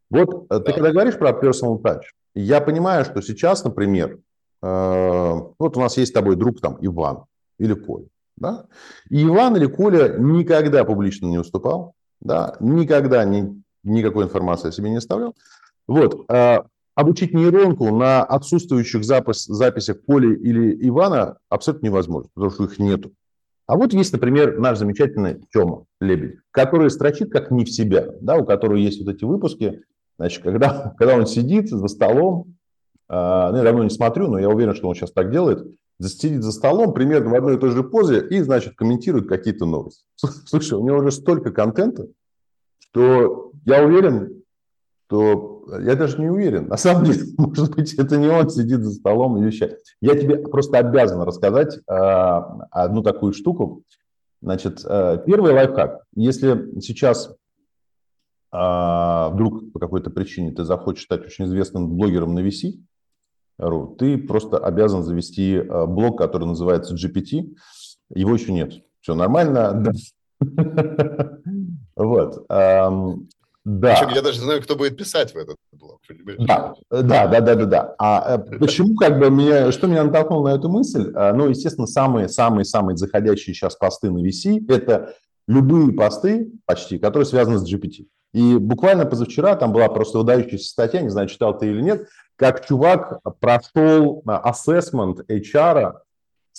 [0.10, 0.60] Вот да.
[0.60, 2.02] ты когда говоришь про personal touch,
[2.36, 4.20] я понимаю, что сейчас, например,
[4.62, 7.24] э, вот у нас есть с тобой друг там Иван
[7.58, 8.66] или Коля, да?
[9.10, 14.90] И Иван или Коля никогда публично не выступал, да, никогда ни, никакой информации о себе
[14.90, 15.34] не оставлял.
[15.88, 16.58] Вот, э,
[16.96, 23.14] обучить нейронку на отсутствующих запис, записях Коли или Ивана абсолютно невозможно, потому что их нету.
[23.70, 28.36] А вот есть, например, наш замечательный Тёма Лебедь, который строчит как не в себя, да,
[28.36, 29.84] у которого есть вот эти выпуски,
[30.18, 32.56] значит, когда, когда он сидит за столом,
[33.08, 35.68] ну, я давно не смотрю, но я уверен, что он сейчас так делает,
[36.02, 40.04] сидит за столом примерно в одной и той же позе и, значит, комментирует какие-то новости.
[40.48, 42.08] Слушай, у него уже столько контента,
[42.80, 44.42] что я уверен,
[45.06, 46.68] что я даже не уверен.
[46.68, 49.80] На самом деле, может быть, это не он сидит за столом и вещает.
[50.02, 51.82] Я тебе просто обязан рассказать э,
[52.72, 53.84] одну такую штуку.
[54.42, 56.04] Значит, э, первый лайфхак.
[56.16, 57.36] Если сейчас
[58.52, 62.80] э, вдруг по какой-то причине ты захочешь стать очень известным блогером на VC,
[63.98, 67.56] ты просто обязан завести э, блог, который называется GPT.
[68.14, 68.74] Его еще нет.
[69.02, 69.84] Все нормально.
[71.96, 72.46] Вот.
[73.80, 73.96] Да.
[73.96, 76.02] Причем я даже знаю, кто будет писать в этот блог.
[76.38, 77.96] Да, да, да, да, да, да.
[77.98, 81.12] А э, почему, как бы, меня, что меня натолкнуло на эту мысль?
[81.16, 85.14] А, ну, естественно, самые-самые-самые заходящие сейчас посты на VC– это
[85.48, 88.08] любые посты почти, которые связаны с GPT.
[88.34, 92.66] И буквально позавчера там была просто выдающаяся статья, не знаю, читал ты или нет, как
[92.66, 95.94] чувак прошел assessment HR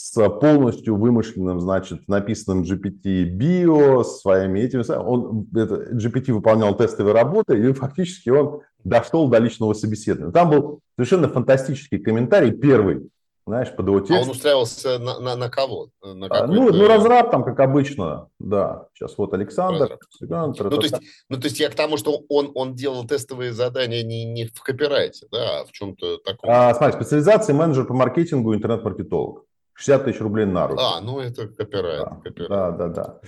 [0.02, 4.82] с полностью вымышленным, значит, написанным GPT-био, своими этими...
[4.96, 10.32] Он, это, GPT выполнял тестовые работы, и фактически он дошел до личного собеседования.
[10.32, 13.10] Там был совершенно фантастический комментарий, первый,
[13.46, 14.22] знаешь, под его текст.
[14.22, 15.90] А он устраивался на, на, на кого?
[16.02, 18.86] На а, ну, ну, разраб там, как обычно, да.
[18.94, 19.98] Сейчас вот Александр.
[20.18, 20.96] ну, то есть,
[21.28, 24.62] ну, то есть я к тому, что он, он делал тестовые задания не, не в
[24.62, 26.48] копирайте, да, а в чем-то таком.
[26.50, 29.44] А, смотри, специализация менеджер по маркетингу, интернет-маркетолог.
[29.80, 30.80] 60 тысяч рублей на руку.
[30.80, 32.04] А, ну это копирайт.
[32.04, 32.50] Да, копирайт.
[32.50, 32.88] да, да.
[32.88, 33.20] да.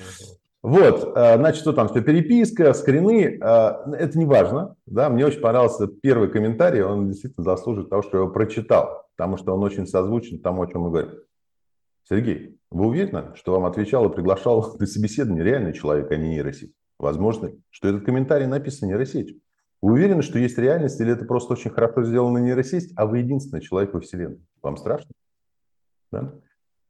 [0.62, 5.40] Вот, э, значит, что там, все переписка, скрины, э, это не важно, да, мне очень
[5.40, 9.88] понравился первый комментарий, он действительно заслуживает того, что я его прочитал, потому что он очень
[9.88, 11.10] созвучен тому, о чем мы говорим.
[12.08, 16.72] Сергей, вы уверены, что вам отвечал и приглашал на собеседование реальный человек, а не нейросеть?
[16.96, 19.40] Возможно, что этот комментарий написан нейросетью.
[19.80, 23.62] Вы уверены, что есть реальность, или это просто очень хорошо сделано нейросеть, а вы единственный
[23.62, 24.40] человек во Вселенной?
[24.62, 25.10] Вам страшно?
[26.12, 26.34] Да?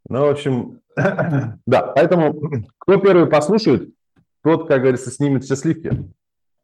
[0.09, 3.95] Ну, в общем, да, поэтому кто первый послушает,
[4.43, 6.13] тот, как говорится, снимет все сливки.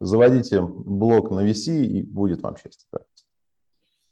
[0.01, 2.87] Заводите блог на VC, и будет вам счастье.
[2.91, 2.99] Да.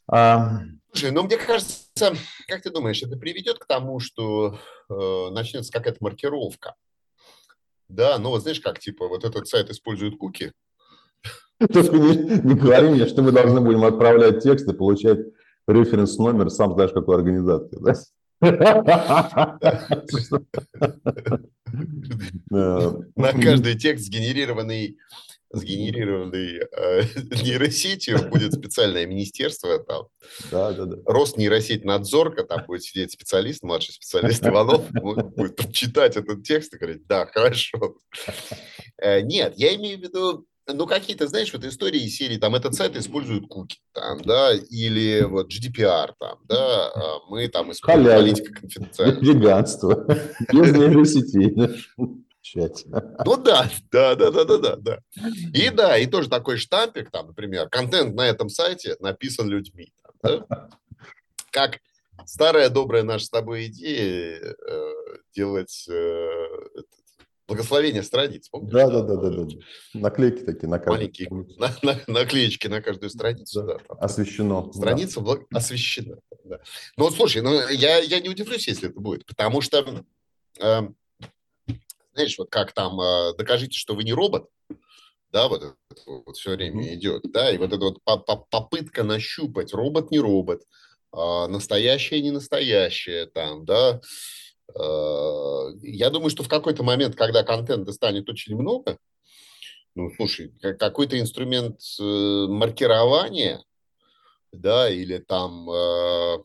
[0.09, 0.61] А...
[0.91, 2.13] Слушай, ну, мне кажется,
[2.47, 4.57] как ты думаешь, это приведет к тому, что
[4.89, 6.75] э, начнется какая-то маркировка?
[7.87, 10.53] Да, ну, вот знаешь, как, типа, вот этот сайт использует куки.
[11.59, 15.19] Только не, не говори мне, что мы должны будем отправлять тексты, получать
[15.67, 17.77] референс номер, сам знаешь, какой организации.
[17.81, 17.93] Да?
[18.39, 19.59] На
[23.33, 24.97] каждый текст, сгенерированный
[25.49, 27.01] сгенерированный э,
[27.43, 30.07] нейросетью, будет специальное министерство там.
[30.51, 30.97] Да, да, да.
[31.05, 36.77] Рост нейросеть надзорка, там будет сидеть специалист, младший специалист Иванов, будет читать этот текст и
[36.77, 37.97] говорить, да, хорошо.
[38.97, 42.75] Э, нет, я имею в виду, ну, какие-то, знаешь, вот истории из серии, там, этот
[42.75, 48.31] сайт использует куки, там, да, или вот GDPR, там, да, а мы там используем Халяви.
[48.31, 49.25] политика конфиденциальности.
[49.25, 50.05] Гигантство.
[50.51, 51.83] Без нейросетей.
[53.25, 54.99] Ну да, да, да, да, да, да, да.
[55.53, 59.93] И да, и тоже такой штампик, там, например, контент на этом сайте написан людьми.
[60.21, 60.69] Там, да?
[61.51, 61.79] Как
[62.25, 64.93] старая добрая наша с тобой идея э,
[65.33, 66.29] делать э,
[67.47, 68.73] Благословение страниц, помнишь?
[68.73, 69.55] Да, да, да, да, да.
[69.93, 73.63] Наклейки такие на каждую Маленькие на, на, наклеечки на каждую страницу.
[73.63, 73.77] Да.
[73.77, 74.71] Да, Освещено.
[74.73, 75.37] Страница да.
[75.53, 76.17] освещена.
[76.43, 76.59] Да.
[76.97, 80.03] Ну, вот, слушай, ну, я, я не удивлюсь, если это будет, потому что,
[80.59, 80.81] э,
[82.13, 84.49] знаешь, вот как там, э, докажите, что вы не робот,
[85.31, 86.93] да, вот вот все время mm-hmm.
[86.95, 88.01] идет, да, и вот эта вот
[88.49, 90.63] попытка нащупать, робот, не робот,
[91.15, 94.01] э, настоящее, не настоящее, там, да, Э,
[94.75, 98.97] я думаю, что в какой-то момент, когда контента станет очень много,
[99.95, 103.63] ну, слушай, какой-то инструмент э, маркирования,
[104.51, 106.37] да, или там, э,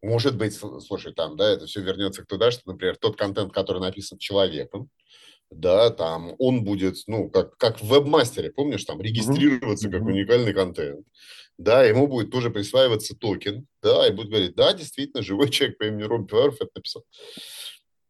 [0.00, 4.18] может быть, слушай, там, да, это все вернется туда, что, например, тот контент, который написан
[4.18, 4.90] человеком,
[5.60, 9.92] да, там он будет, ну, как, как в вебмастере, помнишь, там регистрироваться mm-hmm.
[9.92, 11.06] как уникальный контент,
[11.58, 15.84] да, ему будет тоже присваиваться токен, да, и будет говорить, да, действительно, живой человек по
[15.84, 17.04] имени Робби Пиаров это написал.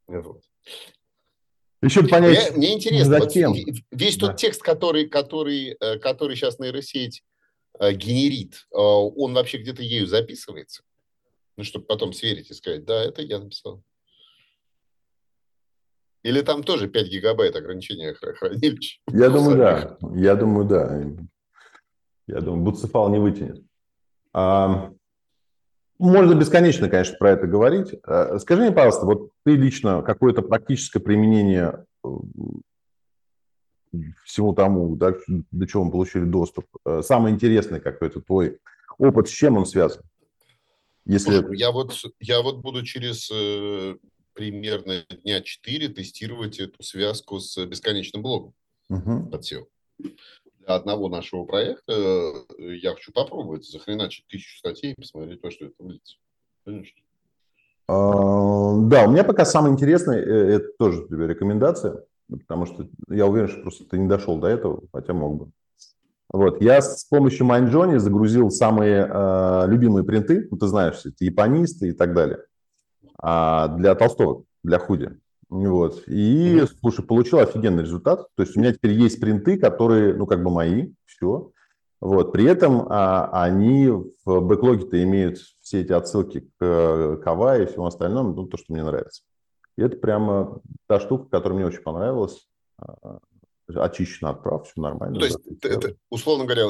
[0.07, 0.43] Вот.
[1.83, 3.53] Еще понять, мне, мне интересно, зачем.
[3.53, 4.29] Вот весь да.
[4.29, 7.23] тот текст, который, который, э, который сейчас нейросеть
[7.79, 10.83] э, генерит, э, он вообще где-то ею записывается?
[11.57, 13.83] Ну, чтобы потом сверить и сказать, да, это я написал.
[16.25, 18.99] Или там тоже 5 гигабайт ограничения хранилища?
[19.13, 19.99] Я думаю, да.
[20.15, 21.03] Я думаю, да.
[22.27, 23.63] Я думаю, Буцефал не вытянет.
[24.33, 24.91] А,
[25.99, 27.95] можно бесконечно, конечно, про это говорить.
[28.05, 32.09] А, скажи мне, пожалуйста, вот ты лично какое-то практическое применение э,
[34.25, 38.61] всему тому, да, до чего мы получили доступ, э, самое интересное какой-то твой
[38.97, 40.03] опыт, с чем он связан?
[41.05, 41.33] Если...
[41.33, 43.97] Слушай, ну я, вот, я вот буду через э,
[44.35, 48.55] примерно дня 4 тестировать эту связку с бесконечным блогом
[48.89, 49.31] угу.
[49.31, 49.67] под SEO.
[49.99, 55.67] Для одного нашего проекта э, я хочу попробовать захреначить тысячу статей и посмотреть, во что
[55.67, 55.75] это.
[56.65, 57.01] Конечно.
[57.87, 63.27] А, да, у меня пока самое интересное, э, это тоже тебе рекомендация, потому что я
[63.27, 65.51] уверен, что просто ты не дошел до этого, хотя мог бы.
[66.33, 71.91] Вот, я с помощью MindJourney загрузил самые э, любимые принты, ну, ты знаешь, это японисты
[71.91, 72.41] и так далее,
[73.19, 75.11] а, для толстовок, для худи.
[75.49, 76.03] Вот.
[76.09, 76.71] И, mm-hmm.
[76.81, 78.27] слушай, получил офигенный результат.
[78.35, 81.51] То есть у меня теперь есть принты, которые, ну, как бы мои, все.
[82.01, 82.33] Вот.
[82.33, 88.35] При этом а, они в бэклоге-то имеют все эти отсылки к Кава и всему остальному,
[88.35, 89.23] ну, то, что мне нравится.
[89.77, 92.49] И это прямо та штука, которая мне очень понравилась.
[92.79, 93.19] А,
[93.69, 95.15] очищена от прав, все нормально.
[95.15, 96.65] Ну, то есть, да, это, условно говоря,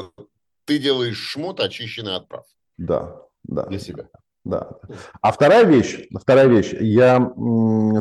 [0.65, 2.45] ты делаешь шмот, очищенный от прав.
[2.77, 3.65] Да, да.
[3.65, 4.09] Для себя.
[4.13, 4.19] Да.
[4.45, 7.19] А вторая вещь, вторая вещь, я,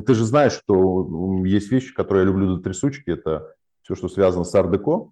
[0.07, 4.45] ты же знаешь, что есть вещи, которые я люблю до трясучки, это все, что связано
[4.45, 5.11] с ардеко.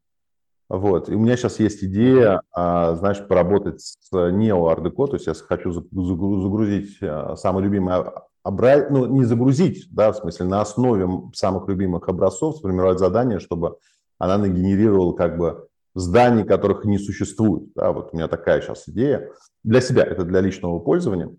[0.68, 1.08] Вот.
[1.10, 5.34] И у меня сейчас есть идея, а, знаешь, поработать с нео ардеко, то есть я
[5.34, 7.94] хочу загрузить а, самый любимый
[8.42, 8.88] обра...
[8.88, 13.76] ну, не загрузить, да, в смысле, на основе самых любимых образцов сформировать задание, чтобы
[14.18, 17.64] она нагенерировала как бы зданий, которых не существует.
[17.74, 19.30] Да, вот у меня такая сейчас идея.
[19.64, 21.34] Для себя, это для личного пользования.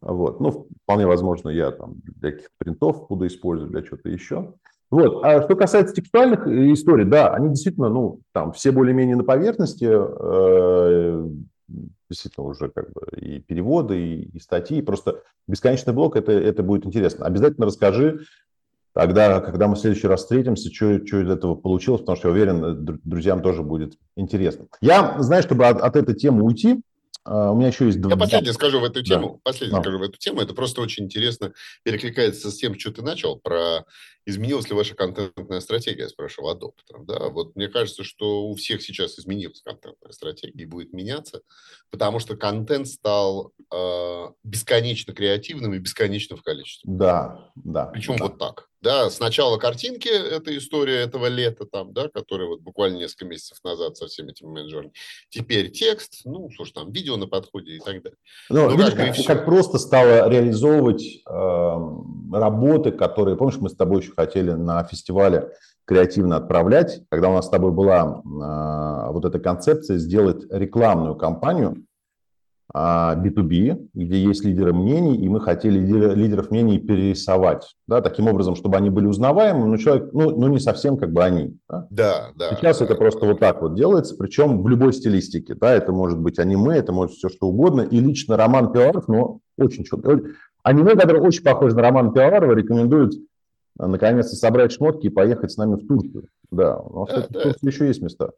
[0.00, 0.40] Вот.
[0.40, 4.54] Ну, вполне возможно, я там для каких-то принтов буду использовать, для чего-то еще.
[4.90, 5.24] Вот.
[5.24, 9.88] А что касается текстуальных э, историй, да, они действительно, ну, там все более-менее на поверхности,
[9.90, 11.28] э,
[12.08, 14.80] действительно уже как бы и переводы, и, и статьи.
[14.80, 17.26] Просто бесконечный блок это, это будет интересно.
[17.26, 18.20] Обязательно расскажи
[18.98, 22.32] тогда, когда мы в следующий раз встретимся, что, что из этого получилось, потому что я
[22.32, 24.66] уверен, друзьям тоже будет интересно.
[24.80, 26.80] Я, знаю, чтобы от, от этой темы уйти,
[27.22, 27.98] а, у меня еще есть...
[27.98, 29.34] Я последнее скажу в эту тему.
[29.34, 29.40] Да.
[29.44, 29.82] Последнее да.
[29.82, 30.40] скажу в эту тему.
[30.40, 31.52] Это просто очень интересно
[31.84, 33.84] перекликается с тем, что ты начал, про
[34.26, 37.04] изменилась ли ваша контентная стратегия, я спрашивал, Adopt.
[37.06, 37.28] Да?
[37.28, 41.42] Вот мне кажется, что у всех сейчас изменилась контентная стратегия и будет меняться,
[41.90, 46.90] потому что контент стал э, бесконечно креативным и бесконечно в количестве.
[46.92, 47.86] Да, да.
[47.86, 48.24] Причем да.
[48.24, 48.67] вот так.
[48.80, 53.96] Да, сначала картинки, это история этого лета, там, да, которая вот буквально несколько месяцев назад
[53.96, 54.92] со всеми этими менеджерами.
[55.30, 58.18] Теперь текст, ну, слушай, там видео на подходе и так далее.
[58.48, 61.76] Ну, ну видишь, как, как, как просто стало реализовывать э,
[62.32, 65.50] работы, которые, помнишь, мы с тобой еще хотели на фестивале
[65.84, 71.84] креативно отправлять, когда у нас с тобой была э, вот эта концепция сделать рекламную кампанию,
[72.74, 78.56] B2B, а, где есть лидеры мнений, и мы хотели лидеров мнений перерисовать, да, таким образом,
[78.56, 81.56] чтобы они были узнаваемы, но человек, ну, ну не совсем как бы они.
[81.68, 82.28] Да, да.
[82.36, 83.26] да Сейчас да, это да, просто да.
[83.28, 87.16] вот так вот делается, причем в любой стилистике, да, это может быть аниме, это может
[87.16, 89.84] все что угодно, и лично Роман Пивоваров, но очень
[90.62, 93.14] аниме, который очень похож на Роман Пивоварова, рекомендует
[93.78, 96.28] а, наконец-то собрать шмотки и поехать с нами в Турцию.
[96.50, 97.40] Да, у нас, да.
[97.40, 98.32] в Турции еще есть места.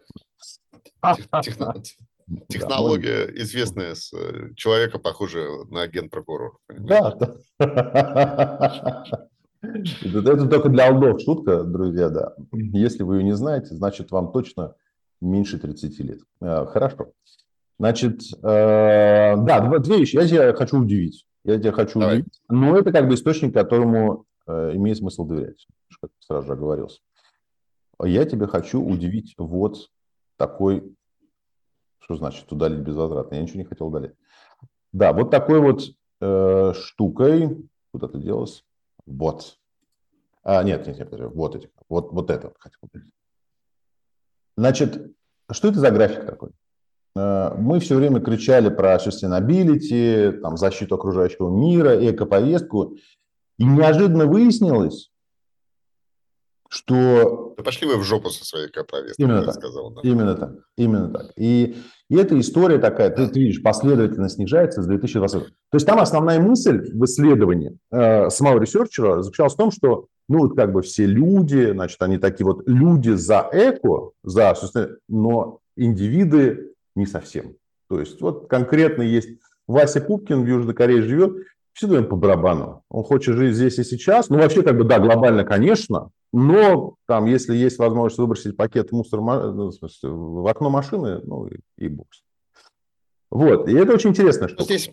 [2.49, 6.53] Технология да, известная с э, человека, похожего на генпрокурора.
[6.69, 7.37] Да, да.
[9.63, 12.35] Это только для алдов шутка, друзья, да.
[12.53, 14.75] Если вы ее не знаете, значит, вам точно
[15.21, 16.21] меньше 30 лет.
[16.41, 17.13] Э, хорошо.
[17.79, 20.17] Значит, э, да, две вещи.
[20.17, 21.27] Я тебя хочу удивить.
[21.45, 22.17] Я тебя хочу Давай.
[22.19, 22.41] удивить.
[22.49, 25.67] Но это как бы источник, которому имеет смысл доверять.
[26.01, 27.01] Как сразу же оговорился.
[28.03, 29.89] Я тебя хочу удивить вот
[30.37, 30.95] такой
[32.01, 33.37] что значит удалить безвозвратно?
[33.37, 34.13] Я ничего не хотел удалить.
[34.93, 35.83] Да, вот такой вот
[36.21, 38.65] э, штукой, куда это делось?
[39.07, 39.59] Вот.
[40.43, 43.13] А, нет, нет, нет, вот эти, вот, вот это хотел удалить.
[44.57, 45.15] Значит,
[45.51, 46.51] что это за график такой?
[47.17, 52.97] Э, мы все время кричали про sustainability, там, защиту окружающего мира, экоповестку.
[53.59, 55.10] И неожиданно выяснилось,
[56.71, 57.55] что...
[57.57, 59.91] Да пошли вы в жопу со своей повесткой, именно так, сказал.
[59.91, 60.01] Да.
[60.05, 61.33] Именно так, именно так.
[61.37, 61.77] И,
[62.09, 65.47] и эта история такая, ты, ты видишь, последовательно снижается с 2020.
[65.47, 70.39] То есть там основная мысль в исследовании э, самого ресерчера заключалась в том, что ну
[70.39, 74.55] вот как бы все люди, значит, они такие вот люди за эко, за,
[75.09, 77.57] но индивиды не совсем.
[77.89, 81.33] То есть вот конкретно есть Вася Пупкин в Южной Корее живет,
[81.73, 82.85] все им по барабану.
[82.91, 84.29] Он хочет жить здесь и сейчас.
[84.29, 89.21] Ну, вообще, как бы, да, глобально, конечно, но там, если есть возможность выбросить пакет мусора
[89.53, 92.07] ну, в, смысле, в окно машины, ну и, и бог.
[93.31, 94.49] Вот, и это очень интересно.
[94.49, 94.63] Что...
[94.63, 94.91] Здесь,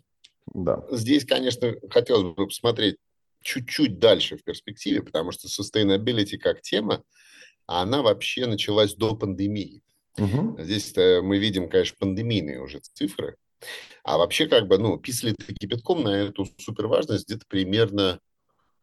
[0.54, 0.84] да.
[0.92, 2.98] здесь, конечно, хотелось бы посмотреть
[3.42, 7.04] чуть-чуть дальше в перспективе, потому что sustainability как тема,
[7.68, 9.84] она вообще началась до пандемии.
[10.18, 10.58] Угу.
[10.64, 13.38] Здесь мы видим, конечно, пандемийные уже цифры,
[14.04, 18.20] А вообще, как бы, ну, писали кипятком на эту суперважность где-то примерно ну,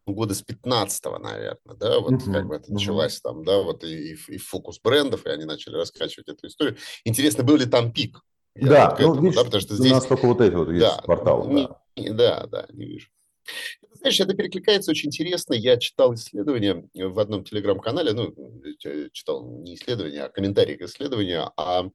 [0.07, 2.75] года с 15-го, наверное, да, вот uh-huh, как бы это uh-huh.
[2.75, 6.77] началась там, да, вот и, и, и фокус брендов, и они начали раскачивать эту историю.
[7.05, 8.21] Интересно, был ли там пик?
[8.55, 9.91] Я да, вот ну, этому, видишь, да, потому что здесь...
[9.91, 11.53] у нас только вот эти вот есть да, порталы.
[11.97, 12.13] Не, да.
[12.13, 13.09] да, да, не вижу.
[13.93, 15.55] Знаешь, это перекликается очень интересно.
[15.55, 18.35] Я читал исследование в одном телеграм-канале, ну,
[19.13, 21.91] читал не исследование, а комментарий к исследованию о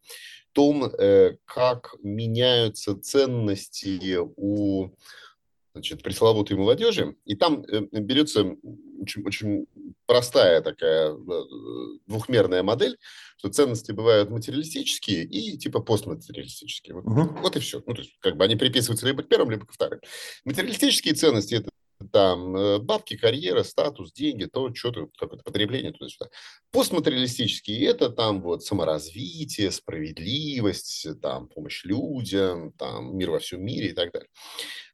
[0.53, 4.89] том, э, как меняются ценности у
[5.79, 7.15] значит, пресловутой молодежи.
[7.25, 8.55] И там э, берется
[9.01, 9.65] очень, очень
[10.05, 11.43] простая такая э,
[12.07, 12.97] двухмерная модель,
[13.37, 16.95] что ценности бывают материалистические и типа постматериалистические.
[16.95, 17.39] Вот, угу.
[17.41, 17.81] вот и все.
[17.85, 20.01] Ну, то есть, как бы они приписываются либо к первым, либо к вторым.
[20.45, 21.69] Материалистические ценности– это
[22.11, 26.29] там э, бабки, карьера, статус, деньги, то что-то, какое-то потребление туда-сюда.
[26.71, 33.93] Постматериалистические– это там вот саморазвитие, справедливость, там помощь людям, там мир во всем мире и
[33.93, 34.29] так далее.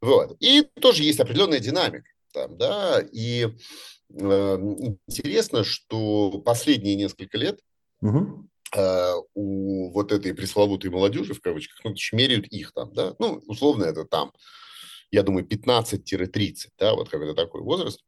[0.01, 0.35] Вот.
[0.39, 2.09] И тоже есть определенная динамика.
[2.33, 3.49] Там, да, и э,
[4.17, 7.59] интересно, что последние несколько лет
[8.01, 8.49] угу.
[8.75, 13.85] э, у вот этой пресловутой молодежи, в кавычках, ну, меряют их там, да, ну, условно
[13.85, 14.33] это там
[15.11, 18.01] я думаю, 15-30, да, вот какой-то такой возраст.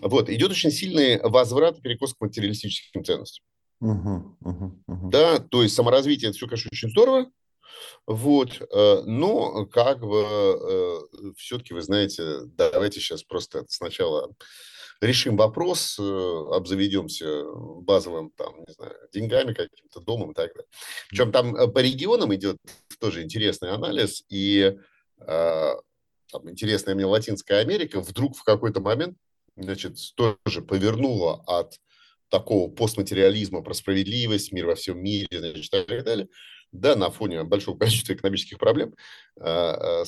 [0.00, 3.44] Вот, идет очень сильный возврат, перекос к материалистическим ценностям.
[3.82, 5.10] Uh-huh, uh-huh, uh-huh.
[5.10, 7.30] Да, то есть саморазвитие, это все, конечно, очень здорово,
[8.06, 10.98] вот, э, но как бы э,
[11.36, 14.32] все-таки, вы знаете, давайте сейчас просто сначала
[15.00, 17.44] решим вопрос, э, обзаведемся
[17.82, 20.68] базовым, там, не знаю, деньгами каким-то, домом и так далее.
[21.10, 22.56] Причем там по регионам идет
[22.98, 24.76] тоже интересный анализ, и
[26.30, 29.16] там, интересная мне Латинская Америка, вдруг в какой-то момент,
[29.56, 31.78] значит, тоже повернула от
[32.28, 36.28] такого постматериализма про справедливость, мир во всем мире, значит, и так далее,
[36.72, 38.94] да, на фоне большого количества экономических проблем
[39.36, 40.04] э, э,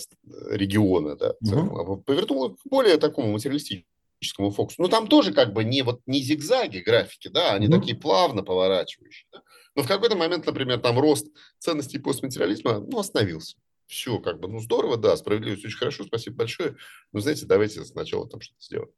[0.51, 1.99] региона, да, угу.
[1.99, 4.83] повернула к более такому материалистическому фокусу.
[4.83, 7.81] Ну, там тоже как бы не, вот, не зигзаги графики, да, они угу.
[7.81, 9.27] такие плавно поворачивающие.
[9.33, 9.43] Да?
[9.75, 11.27] Но в какой-то момент, например, там рост
[11.59, 13.57] ценностей постматериализма, ну, остановился
[13.91, 16.77] все как бы, ну, здорово, да, справедливость очень хорошо, спасибо большое,
[17.13, 18.91] но, знаете, давайте сначала там что-то сделаем.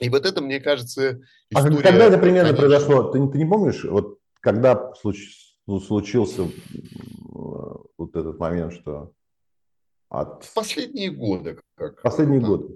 [0.00, 1.78] И вот это, мне кажется, история...
[1.78, 2.68] А когда это примерно конечно...
[2.68, 3.02] произошло?
[3.10, 5.46] Ты, ты не помнишь, вот когда случ...
[5.66, 6.48] Ну, случился
[7.30, 9.12] вот этот момент, что
[10.08, 10.42] от...
[10.42, 11.60] В последние годы.
[11.76, 12.74] Как, последние годы.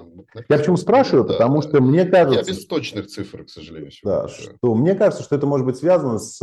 [0.48, 1.68] Я почему спрашиваю, да, потому да.
[1.68, 2.40] что мне кажется...
[2.40, 3.90] Я без точных цифр, к сожалению.
[4.04, 6.40] Да, да, что мне кажется, что это может быть связано с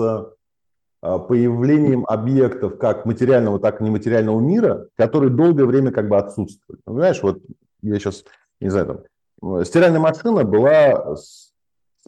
[1.01, 6.81] появлением объектов как материального, так и нематериального мира, которые долгое время как бы отсутствуют.
[6.85, 7.41] Ну, понимаешь, вот
[7.81, 8.23] я сейчас,
[8.59, 9.03] не знаю,
[9.41, 11.51] там, стиральная машина была с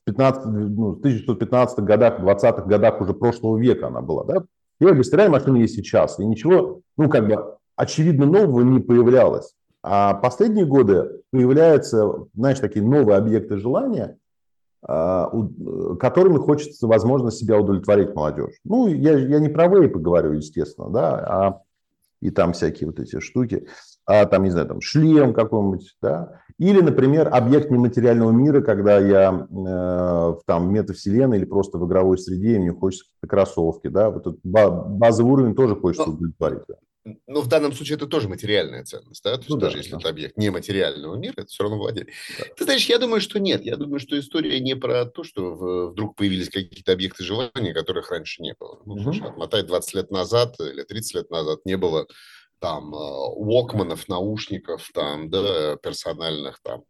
[0.06, 4.44] 15, ну, 1915 годах, 20-х годах уже прошлого века она была, да?
[4.80, 9.56] И бы стиральная машина есть сейчас, и ничего, ну, как бы, очевидно, нового не появлялось.
[9.82, 14.23] А последние годы появляются, знаешь, такие новые объекты желания– а,
[14.86, 18.56] которыми хочется, возможно, себя удовлетворить молодежь.
[18.66, 21.62] Ну, я, я не про вейпы говорю, естественно, да, а
[22.22, 23.68] и там всякие вот эти штуки,
[24.06, 29.48] а там, не знаю, там шлем какой-нибудь, да, или, например, объект нематериального мира, когда я
[29.50, 34.28] э, там в метавселенной или просто в игровой среде, и мне хочется кроссовки, да, вот
[34.28, 36.64] этот базовый уровень тоже хочется удовлетворить.
[36.68, 36.76] Да.
[37.28, 39.34] Но в данном случае это тоже материальная ценность, да?
[39.34, 39.98] То есть ну, даже да, если да.
[39.98, 42.14] это объект нематериального мира, это все равно владелец.
[42.40, 42.46] Да.
[42.56, 43.66] Ты знаешь, я думаю, что нет.
[43.66, 48.42] Я думаю, что история не про то, что вдруг появились какие-то объекты желания, которых раньше
[48.42, 48.82] не было.
[48.86, 49.04] Ну, угу.
[49.04, 52.08] слушай, отмотай 20 лет назад или 30 лет назад не было
[52.60, 56.86] там уокманов, наушников, там, да, персональных там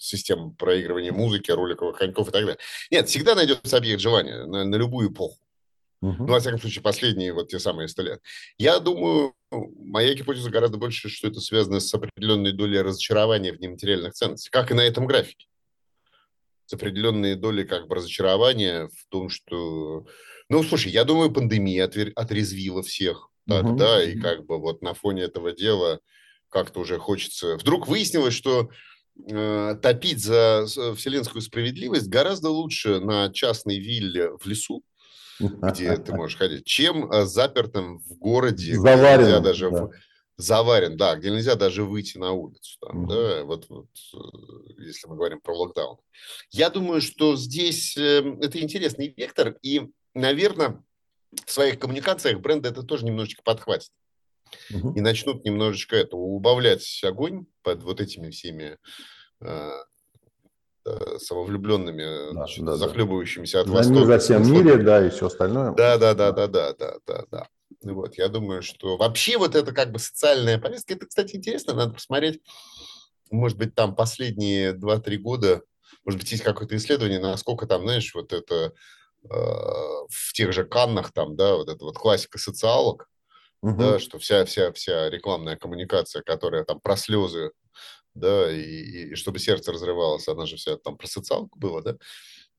[0.00, 2.58] систем проигрывания музыки, роликовых коньков и так далее.
[2.90, 5.38] Нет, всегда найдется объект желания на, на любую эпоху.
[6.02, 6.24] Угу.
[6.26, 8.20] Ну, во всяком случае, последние вот те самые сто лет.
[8.56, 14.14] Я думаю, моя гипотеза гораздо больше, что это связано с определенной долей разочарования в нематериальных
[14.14, 15.46] ценностях, как и на этом графике.
[16.66, 20.06] С определенной долей как бы разочарования в том, что...
[20.48, 23.76] Ну, слушай, я думаю, пандемия отрезвила всех угу.
[23.76, 26.00] да, и как бы вот на фоне этого дела
[26.48, 27.56] как-то уже хочется...
[27.56, 28.70] Вдруг выяснилось, что
[29.28, 34.82] э, топить за вселенскую справедливость гораздо лучше на частной вилле в лесу,
[35.40, 39.84] где ты можешь ходить, чем э, запертым в городе, Заварен, нельзя даже да.
[39.84, 39.92] в...
[40.36, 45.08] заварен, да, где нельзя даже выйти на улицу, там, mm да, вот, вот, э, если
[45.08, 45.98] мы говорим про локдаун.
[46.50, 50.82] Я думаю, что здесь э, это интересный вектор, и, наверное,
[51.46, 53.90] в своих коммуникациях бренды это тоже немножечко подхватят.
[54.74, 54.94] Угу.
[54.94, 58.78] И начнут немножечко это убавлять огонь под вот этими всеми
[59.42, 59.70] Э,
[61.18, 63.60] самовлюбленными, да, значит, да, захлебывающимися да.
[63.62, 64.06] от восторга.
[64.06, 65.72] За всем мире, да, и все остальное.
[65.72, 67.48] Да, да, да, да, да, да, да, да.
[67.82, 71.94] Вот, я думаю, что вообще вот это как бы социальная повестка, это, кстати, интересно, надо
[71.94, 72.40] посмотреть,
[73.30, 75.62] может быть, там последние 2-3 года,
[76.04, 78.72] может быть, есть какое-то исследование, насколько там, знаешь, вот это
[79.24, 83.08] э, в тех же Каннах там, да, вот это вот классика социалок,
[83.62, 83.78] угу.
[83.78, 87.52] да, что вся, вся, вся рекламная коммуникация, которая там про слезы,
[88.14, 91.96] да, и, и чтобы сердце разрывалось, она же вся там про социалку была, да,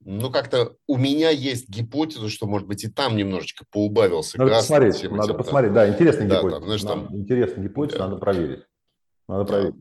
[0.03, 4.61] ну, как-то у меня есть гипотеза, что, может быть, и там немножечко поубавился надо газ.
[4.61, 6.55] Посмотреть, всем надо этим, посмотреть, да, интересная да, гипотеза.
[6.55, 7.15] Там, знаешь, там...
[7.15, 8.07] Интересная гипотеза, да.
[8.07, 8.63] надо проверить.
[9.27, 9.75] Надо проверить.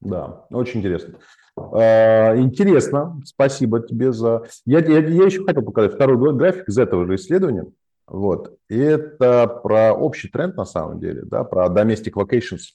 [0.00, 1.20] Да, очень интересно.
[1.56, 4.42] А, интересно, спасибо тебе за...
[4.66, 7.66] Я, я, я еще хотел показать второй график из этого же исследования.
[8.08, 8.56] Вот.
[8.68, 12.74] И это про общий тренд на самом деле, да, про domestic vacations.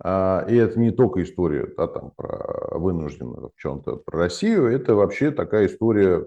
[0.00, 4.94] А, и это не только история да, там, про вынужденную в чем-то про Россию, это
[4.94, 6.26] вообще такая история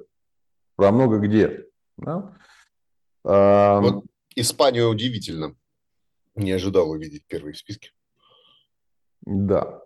[0.75, 1.67] про много где.
[1.97, 2.33] Да?
[3.23, 4.03] А, вот
[4.35, 5.55] Испанию удивительно.
[6.35, 7.91] Не ожидал увидеть первые в списке.
[9.21, 9.81] Да,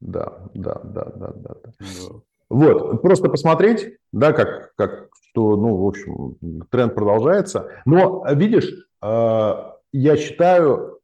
[0.00, 1.56] да, да, да, да, да.
[1.62, 2.20] да.
[2.50, 7.70] Вот, просто посмотреть, да, как, как, что, ну, в общем, тренд продолжается.
[7.84, 8.70] Но, видишь,
[9.00, 11.00] а, я считаю,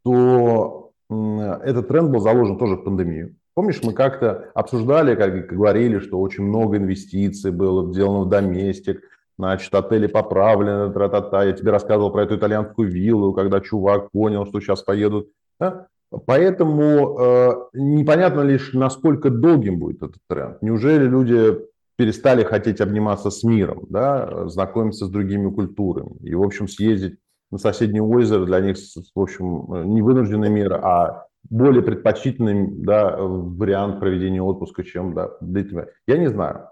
[0.00, 3.36] что этот тренд был заложен тоже в пандемию.
[3.54, 9.02] Помнишь, мы как-то обсуждали, как говорили, что очень много инвестиций было сделано в доместик,
[9.36, 11.44] значит, отели поправлены, тра-та-та.
[11.44, 15.28] Я тебе рассказывал про эту итальянскую виллу, когда чувак понял, что сейчас поедут.
[15.58, 15.88] Да?
[16.26, 20.62] Поэтому э, непонятно лишь, насколько долгим будет этот тренд.
[20.62, 21.58] Неужели люди
[21.96, 27.18] перестали хотеть обниматься с миром, да, знакомиться с другими культурами и, в общем, съездить
[27.50, 28.76] на соседнее озеро для них,
[29.14, 35.88] в общем, не вынужденная мера, а более предпочтительный да, вариант проведения отпуска, чем да, длительного.
[36.06, 36.68] Я не знаю,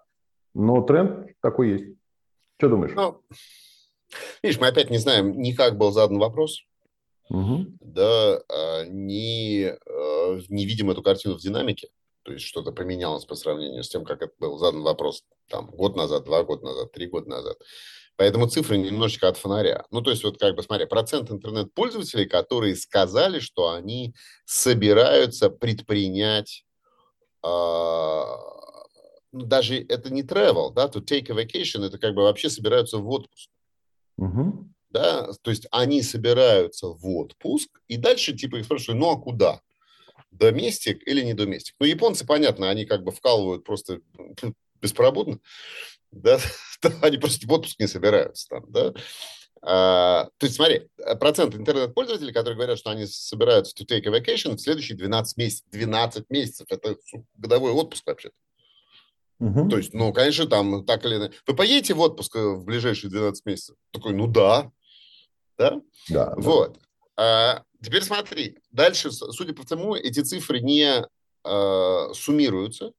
[0.55, 1.99] но тренд такой есть.
[2.59, 2.93] Что думаешь?
[2.95, 3.23] Ну,
[4.43, 6.63] видишь, мы опять не знаем ни как был задан вопрос,
[7.31, 7.67] угу.
[7.81, 11.89] да, а, ни а, не видим эту картину в динамике.
[12.25, 15.97] То есть что-то поменялось по сравнению с тем, как это был задан вопрос там, год
[15.97, 17.57] назад, два года назад, три года назад.
[18.19, 19.87] Поэтому цифры немножечко от фонаря.
[19.93, 24.13] Ну, то есть, вот как бы, смотри, процент интернет-пользователей, которые сказали, что они
[24.45, 26.65] собираются предпринять,
[27.47, 28.23] э,
[29.31, 33.09] даже это не travel, да, to take a vacation, это как бы вообще собираются в
[33.09, 33.51] отпуск.
[34.17, 34.69] Угу.
[34.91, 39.61] Да, то есть они собираются в отпуск, и дальше типа их спрашивают, ну а куда?
[40.33, 41.77] Доместик или не доместик?
[41.79, 44.01] Ну, японцы, понятно, они как бы вкалывают просто
[44.83, 45.39] беспробудно
[46.11, 46.39] да,
[47.03, 48.93] они просто в отпуск не собираются там, да.
[49.61, 50.89] А, то есть, смотри,
[51.19, 55.67] процент интернет-пользователей, которые говорят, что они собираются to take a vacation в следующие 12 месяцев.
[55.71, 56.97] 12 месяцев– это
[57.37, 58.35] годовой отпуск вообще-то.
[59.41, 59.69] Угу.
[59.69, 61.35] То есть, ну, конечно, там так или иначе.
[61.47, 63.77] Вы поедете в отпуск э, в ближайшие 12 месяцев?
[63.93, 64.71] Такой, ну да.
[65.57, 65.81] Да?
[66.09, 66.35] Да.
[66.37, 66.75] Вот.
[66.75, 66.81] Да.
[67.17, 68.59] А, теперь смотри.
[68.71, 71.05] Дальше, судя по всему, эти цифры не
[71.45, 72.93] а, суммируются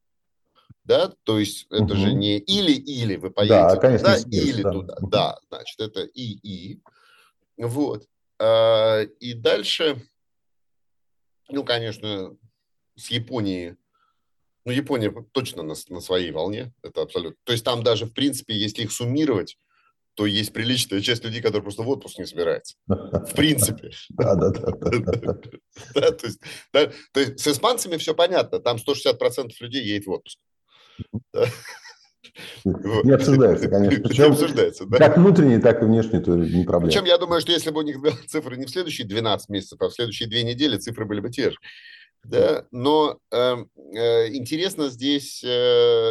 [0.90, 1.96] да, то есть это угу.
[1.98, 4.72] же не или-или вы поедете да, конечно, туда, или да.
[4.72, 6.82] туда, да, значит, это и-и,
[7.58, 8.08] вот,
[8.40, 10.02] а, и дальше,
[11.48, 12.36] ну, конечно,
[12.96, 13.76] с Японией,
[14.66, 18.56] ну, Япония точно на, на своей волне, это абсолютно, то есть там даже, в принципе,
[18.56, 19.60] если их суммировать,
[20.16, 22.76] то есть приличная часть людей, которые просто в отпуск не собираются.
[22.88, 23.92] В принципе.
[24.10, 24.50] Да, да,
[26.74, 26.92] да.
[27.14, 28.60] То есть с испанцами все понятно.
[28.60, 30.40] Там 160% людей едет в отпуск.
[32.64, 34.04] Не обсуждается, конечно.
[34.04, 34.98] Причем не обсуждается, да.
[34.98, 36.92] Как внутренний, так и внешний, то не проблема.
[36.92, 39.82] Причем я думаю, что если бы у них были цифры не в следующие 12 месяцев,
[39.82, 41.58] а в следующие две недели, цифры были бы те же.
[42.26, 43.56] Да, но э,
[43.94, 45.48] э, интересно здесь э,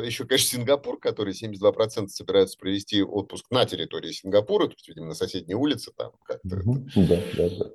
[0.07, 5.15] еще, конечно, Сингапур, который 72% собираются провести отпуск на территории Сингапура, то есть, видимо, на
[5.15, 6.57] соседней улице там как-то.
[6.57, 7.07] Mm-hmm.
[7.09, 7.71] Да, да, да.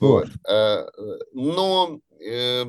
[0.00, 0.28] Вот.
[0.48, 0.86] Э,
[1.34, 2.64] но э,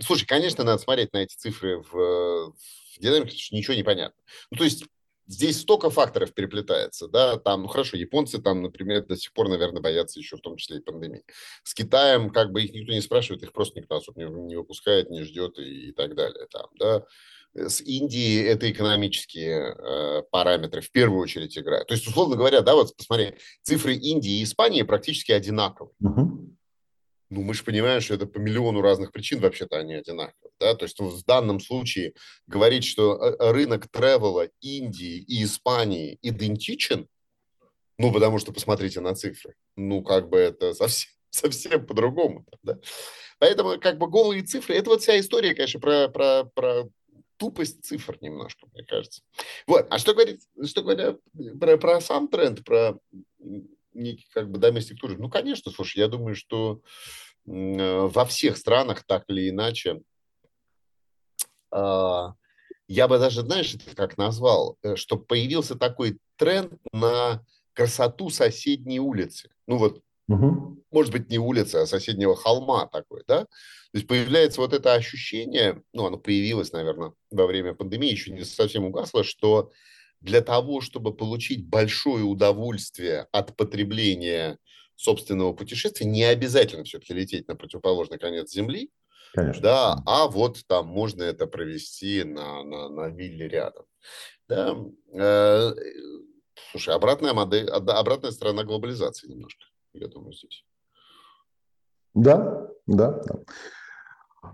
[0.00, 4.22] Слушай, конечно, надо смотреть на эти цифры в, в динамике, потому что ничего не понятно.
[4.50, 4.84] Ну, то есть
[5.30, 9.80] здесь столько факторов переплетается, да, там, ну хорошо, японцы там, например, до сих пор, наверное,
[9.80, 11.22] боятся еще в том числе и пандемии.
[11.62, 15.08] С Китаем как бы их никто не спрашивает, их просто никто особо не, не выпускает,
[15.08, 17.04] не ждет и, и так далее, там, да.
[17.52, 21.88] С Индией это экономические э, параметры в первую очередь играют.
[21.88, 25.94] То есть, условно говоря, да, вот посмотри, цифры Индии и Испании практически одинаковые.
[26.02, 26.50] Uh-huh
[27.30, 30.52] ну, мы же понимаем, что это по миллиону разных причин вообще-то они одинаковые.
[30.58, 30.74] Да?
[30.74, 32.14] То есть ну, в данном случае
[32.48, 37.06] говорить, что э, э, рынок тревела Индии и Испании идентичен,
[37.98, 42.44] ну, потому что посмотрите на цифры, ну, как бы это совсем, совсем по-другому.
[42.64, 42.78] Да?
[43.38, 46.88] Поэтому как бы голые цифры, это вот вся история, конечно, про, про, про
[47.36, 49.22] тупость цифр немножко, мне кажется.
[49.68, 51.16] Вот, а что говорить, что говоря
[51.60, 52.98] про, про сам тренд, про
[53.92, 55.22] некий как бы доместик туризм.
[55.22, 56.80] Ну, конечно, слушай, я думаю, что
[57.46, 60.02] э, во всех странах так или иначе
[61.72, 62.26] э,
[62.88, 69.50] я бы даже, знаешь, как назвал, э, что появился такой тренд на красоту соседней улицы.
[69.66, 70.82] Ну вот, угу.
[70.90, 73.44] может быть, не улицы, а соседнего холма такой, да?
[73.44, 73.48] То
[73.96, 78.84] есть появляется вот это ощущение, ну, оно появилось, наверное, во время пандемии, еще не совсем
[78.84, 79.70] угасло, что
[80.20, 84.58] для того, чтобы получить большое удовольствие от потребления
[84.96, 88.90] собственного путешествия, не обязательно все-таки лететь на противоположный конец Земли,
[89.32, 89.62] Конечно.
[89.62, 93.84] Да, а вот там можно это провести на, на, на вилле рядом.
[94.48, 94.76] Да.
[95.12, 95.72] Э,
[96.72, 100.64] слушай, обратная модель, обратная сторона глобализации немножко, я думаю, здесь.
[102.14, 103.34] Да, да, да.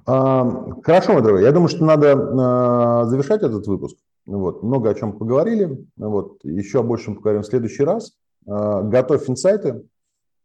[0.05, 0.45] А,
[0.83, 3.97] хорошо, мой дорогой, я думаю, что надо а, завершать этот выпуск.
[4.27, 5.87] Вот, много о чем поговорили.
[5.97, 8.17] Вот, еще о большем поговорим в следующий раз.
[8.47, 9.85] А, готовь инсайты.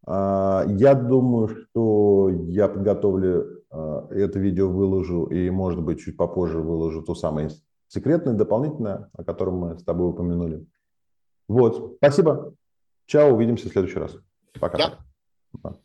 [0.05, 6.59] А, я думаю, что я подготовлю а, это видео, выложу, и, может быть, чуть попозже
[6.59, 7.49] выложу то самое
[7.87, 10.65] секретное, дополнительное, о котором мы с тобой упомянули.
[11.47, 12.53] Вот, спасибо.
[13.07, 14.15] Чао, увидимся в следующий раз.
[14.59, 14.77] Пока.
[15.63, 15.75] Да.